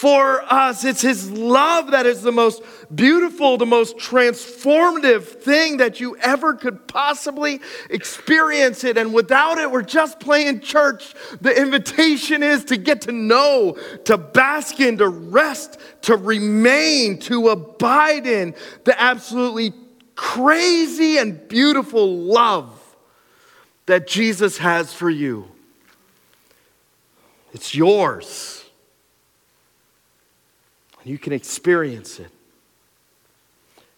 for 0.00 0.42
us. 0.50 0.82
It's 0.82 1.02
His 1.02 1.30
love 1.30 1.90
that 1.90 2.06
is 2.06 2.22
the 2.22 2.32
most 2.32 2.62
beautiful, 2.94 3.58
the 3.58 3.66
most 3.66 3.98
transformative 3.98 5.24
thing 5.24 5.76
that 5.76 6.00
you 6.00 6.16
ever 6.16 6.54
could 6.54 6.88
possibly 6.88 7.60
experience 7.90 8.82
it. 8.82 8.96
And 8.96 9.12
without 9.12 9.58
it, 9.58 9.70
we're 9.70 9.82
just 9.82 10.18
playing 10.18 10.60
church. 10.60 11.14
The 11.42 11.54
invitation 11.54 12.42
is 12.42 12.64
to 12.64 12.78
get 12.78 13.02
to 13.02 13.12
know, 13.12 13.76
to 14.06 14.16
bask 14.16 14.80
in, 14.80 14.96
to 14.96 15.08
rest, 15.08 15.78
to 16.02 16.16
remain, 16.16 17.18
to 17.18 17.50
abide 17.50 18.26
in 18.26 18.54
the 18.84 18.98
absolutely 18.98 19.74
crazy 20.16 21.18
and 21.18 21.46
beautiful 21.46 22.16
love 22.16 22.72
that 23.84 24.06
Jesus 24.06 24.56
has 24.56 24.94
for 24.94 25.10
you. 25.10 25.46
It's 27.52 27.74
yours. 27.74 28.59
You 31.10 31.18
can 31.18 31.32
experience 31.32 32.20
it. 32.20 32.30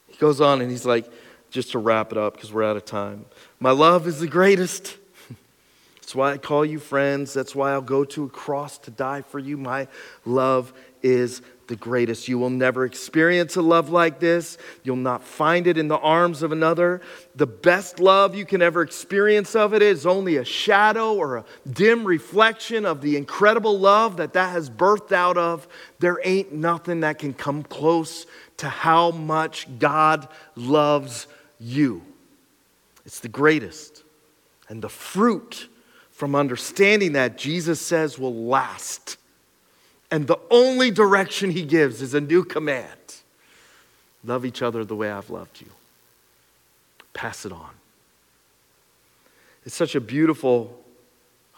He 0.09 0.17
goes 0.17 0.41
on 0.41 0.63
and 0.63 0.71
he's 0.71 0.87
like, 0.87 1.05
just 1.51 1.73
to 1.73 1.79
wrap 1.79 2.11
it 2.11 2.17
up 2.17 2.33
because 2.33 2.51
we're 2.51 2.65
out 2.65 2.79
of 2.79 2.87
time. 2.87 3.27
My 3.61 3.73
love 3.73 4.07
is 4.07 4.19
the 4.19 4.27
greatest. 4.27 4.97
That's 5.97 6.15
why 6.15 6.33
I 6.33 6.39
call 6.39 6.65
you 6.65 6.79
friends. 6.79 7.35
That's 7.35 7.55
why 7.55 7.73
I'll 7.73 7.83
go 7.83 8.07
to 8.07 8.25
a 8.25 8.29
cross 8.31 8.79
to 8.79 8.91
die 8.91 9.21
for 9.21 9.39
you. 9.39 9.59
My 9.59 9.89
love 10.25 10.73
is 11.03 11.43
the 11.69 11.77
greatest. 11.77 12.29
You 12.29 12.39
will 12.39 12.51
never 12.51 12.85
experience 12.85 13.57
a 13.57 13.63
love 13.63 13.91
like 13.91 14.21
this. 14.21 14.59
You'll 14.83 14.97
not 14.97 15.23
find 15.23 15.67
it 15.67 15.79
in 15.79 15.89
the 15.89 15.99
arms 15.99 16.43
of 16.43 16.53
another. 16.53 17.01
The 17.37 17.47
best 17.47 18.01
love 18.01 18.35
you 18.35 18.45
can 18.45 18.63
ever 18.63 18.83
experience 18.83 19.55
of 19.55 19.75
it 19.75 19.83
is 19.83 20.07
only 20.07 20.37
a 20.37 20.45
shadow 20.45 21.15
or 21.15 21.37
a 21.37 21.45
dim 21.71 22.05
reflection 22.05 22.85
of 22.85 23.01
the 23.01 23.17
incredible 23.17 23.79
love 23.79 24.17
that 24.19 24.33
that 24.35 24.51
has 24.51 24.69
birthed 24.69 25.13
out 25.13 25.37
of. 25.37 25.67
There 25.99 26.21
ain't 26.25 26.53
nothing 26.53 27.01
that 27.01 27.19
can 27.19 27.33
come 27.35 27.63
close 27.63 28.27
to 28.59 28.69
how 28.69 29.11
much 29.11 29.67
God 29.79 30.29
loves 30.57 31.27
you. 31.59 32.03
It's 33.05 33.21
the 33.21 33.29
greatest. 33.29 34.03
And 34.69 34.83
the 34.83 34.89
fruit 34.89 35.69
from 36.11 36.35
understanding 36.35 37.13
that, 37.13 37.37
Jesus 37.37 37.81
says, 37.81 38.19
will 38.19 38.47
last 38.47 39.17
and 40.13 40.27
the 40.27 40.39
only 40.51 40.91
direction 40.91 41.51
he 41.51 41.63
gives 41.63 42.03
is 42.03 42.13
a 42.13 42.21
new 42.21 42.45
command 42.45 42.87
love 44.25 44.45
each 44.45 44.63
other 44.63 44.85
the 44.85 44.95
way 44.95 45.11
I've 45.11 45.31
loved 45.31 45.61
you. 45.61 45.67
Pass 47.13 47.45
it 47.45 47.51
on. 47.51 47.71
It's 49.65 49.75
such 49.75 49.95
a 49.95 50.01
beautiful 50.01 50.79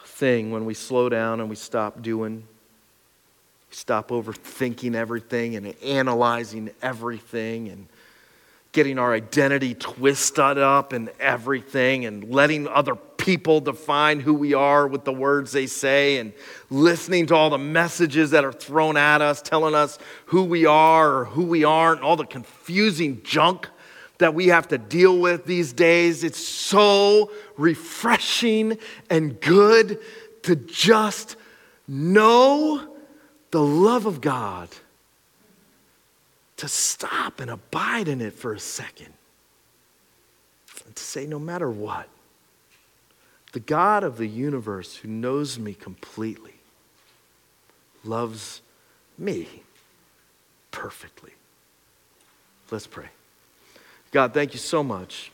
thing 0.07 0.51
when 0.51 0.65
we 0.65 0.73
slow 0.73 1.09
down 1.09 1.41
and 1.41 1.51
we 1.51 1.57
stop 1.57 2.01
doing, 2.01 2.45
stop 3.71 4.09
overthinking 4.09 4.95
everything 4.95 5.57
and 5.57 5.75
analyzing 5.83 6.71
everything 6.81 7.69
and 7.69 7.87
getting 8.73 8.99
our 8.99 9.13
identity 9.13 9.75
twisted 9.75 10.59
up 10.59 10.93
and 10.93 11.11
everything 11.19 12.07
and 12.07 12.31
letting 12.33 12.69
other 12.69 12.95
people 13.25 13.59
define 13.59 14.21
who 14.21 14.35
we 14.35 14.53
are 14.53 14.87
with 14.87 15.05
the 15.05 15.13
words 15.13 15.51
they 15.51 15.67
say 15.67 16.19
and 16.19 16.31
listening 16.69 17.25
to 17.25 17.35
all 17.35 17.49
the 17.49 17.57
messages 17.57 18.33
that 18.33 18.45
are 18.45 18.53
thrown 18.53 18.99
at 18.99 19.23
us 19.23 19.41
telling 19.41 19.75
us 19.75 19.99
who 20.27 20.45
we 20.45 20.67
are 20.67 21.21
or 21.21 21.25
who 21.25 21.43
we 21.43 21.65
aren't, 21.65 22.03
all 22.03 22.17
the 22.17 22.27
confusing 22.27 23.19
junk 23.25 23.67
that 24.19 24.35
we 24.35 24.49
have 24.49 24.69
to 24.69 24.77
deal 24.77 25.19
with 25.19 25.47
these 25.47 25.73
days. 25.73 26.23
It's 26.23 26.39
so 26.39 27.31
refreshing 27.57 28.77
and 29.09 29.41
good 29.41 29.99
to 30.43 30.55
just 30.55 31.37
know 31.89 32.87
the 33.53 33.63
love 33.63 34.05
of 34.05 34.21
God 34.21 34.69
to 36.59 36.69
stop 36.69 37.41
and 37.41 37.51
abide 37.51 38.07
in 38.07 38.21
it 38.21 38.35
for 38.35 38.53
a 38.53 38.61
second. 38.61 39.15
And 40.85 40.95
to 40.95 41.03
say, 41.03 41.25
no 41.25 41.39
matter 41.39 41.71
what, 41.71 42.07
the 43.55 43.61
God 43.61 44.03
of 44.03 44.19
the 44.19 44.27
universe 44.27 44.97
who 44.97 45.07
knows 45.07 45.61
me 45.61 45.75
completely 45.75 46.55
loves 48.03 48.63
me 49.17 49.63
perfectly. 50.73 51.31
Let's 52.73 52.89
pray. 52.89 53.07
God, 54.11 54.35
thank 54.35 54.55
you 54.55 54.59
so 54.59 54.83
much. 54.83 55.31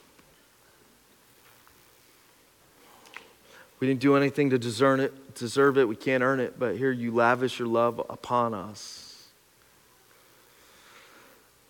We 3.81 3.87
didn't 3.87 4.01
do 4.01 4.15
anything 4.17 4.51
to 4.51 4.59
deserve 4.59 5.01
it, 5.01 5.35
deserve 5.35 5.79
it. 5.79 5.89
We 5.89 5.97
can't 5.97 6.23
earn 6.23 6.41
it, 6.41 6.59
but 6.59 6.77
here 6.77 6.93
you 6.93 7.15
lavish 7.15 7.59
your 7.59 7.69
love 7.69 8.03
upon 8.11 8.53
us. 8.53 9.29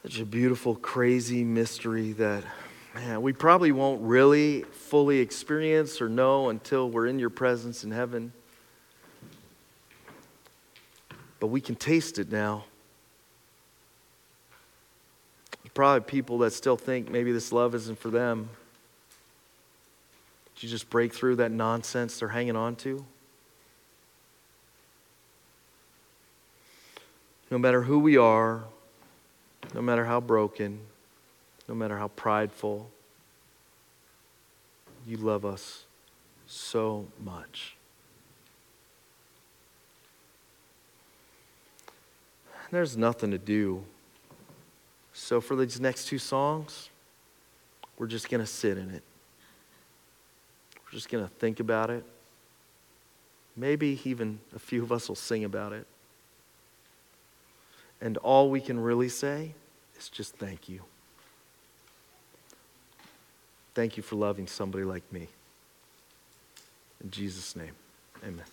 Such 0.02 0.18
a 0.18 0.24
beautiful, 0.24 0.74
crazy 0.74 1.44
mystery 1.44 2.10
that, 2.14 2.42
man, 2.94 3.22
we 3.22 3.32
probably 3.32 3.72
won't 3.72 4.00
really 4.02 4.62
fully 4.62 5.20
experience 5.20 6.00
or 6.00 6.08
know 6.08 6.48
until 6.48 6.90
we're 6.90 7.06
in 7.06 7.18
your 7.18 7.30
presence 7.30 7.84
in 7.84 7.90
heaven. 7.90 8.32
But 11.38 11.48
we 11.48 11.60
can 11.60 11.74
taste 11.74 12.18
it 12.18 12.30
now. 12.30 12.64
There's 15.62 15.72
probably 15.72 16.00
people 16.00 16.38
that 16.38 16.52
still 16.52 16.76
think 16.76 17.10
maybe 17.10 17.32
this 17.32 17.52
love 17.52 17.74
isn't 17.74 17.98
for 17.98 18.10
them. 18.10 18.50
Did 20.54 20.64
you 20.64 20.68
just 20.68 20.90
break 20.90 21.14
through 21.14 21.36
that 21.36 21.50
nonsense 21.50 22.18
they're 22.18 22.28
hanging 22.28 22.56
on 22.56 22.76
to? 22.76 23.04
No 27.50 27.58
matter 27.58 27.82
who 27.82 27.98
we 27.98 28.16
are, 28.16 28.64
no 29.74 29.80
matter 29.80 30.04
how 30.04 30.20
broken, 30.20 30.80
no 31.70 31.76
matter 31.76 31.96
how 31.96 32.08
prideful, 32.08 32.90
you 35.06 35.16
love 35.16 35.44
us 35.44 35.84
so 36.48 37.06
much. 37.24 37.76
There's 42.72 42.96
nothing 42.96 43.30
to 43.30 43.38
do. 43.38 43.84
So, 45.12 45.40
for 45.40 45.54
these 45.54 45.80
next 45.80 46.08
two 46.08 46.18
songs, 46.18 46.88
we're 47.96 48.08
just 48.08 48.28
going 48.28 48.40
to 48.40 48.46
sit 48.48 48.76
in 48.76 48.90
it. 48.90 49.04
We're 50.74 50.96
just 50.96 51.08
going 51.08 51.22
to 51.22 51.30
think 51.34 51.60
about 51.60 51.90
it. 51.90 52.02
Maybe 53.56 54.00
even 54.02 54.40
a 54.56 54.58
few 54.58 54.82
of 54.82 54.90
us 54.90 55.06
will 55.06 55.14
sing 55.14 55.44
about 55.44 55.72
it. 55.72 55.86
And 58.00 58.16
all 58.16 58.50
we 58.50 58.60
can 58.60 58.80
really 58.80 59.08
say 59.08 59.54
is 59.96 60.08
just 60.08 60.34
thank 60.34 60.68
you. 60.68 60.80
Thank 63.74 63.96
you 63.96 64.02
for 64.02 64.16
loving 64.16 64.46
somebody 64.46 64.84
like 64.84 65.10
me. 65.12 65.28
In 67.02 67.10
Jesus' 67.10 67.56
name, 67.56 67.74
amen. 68.22 68.44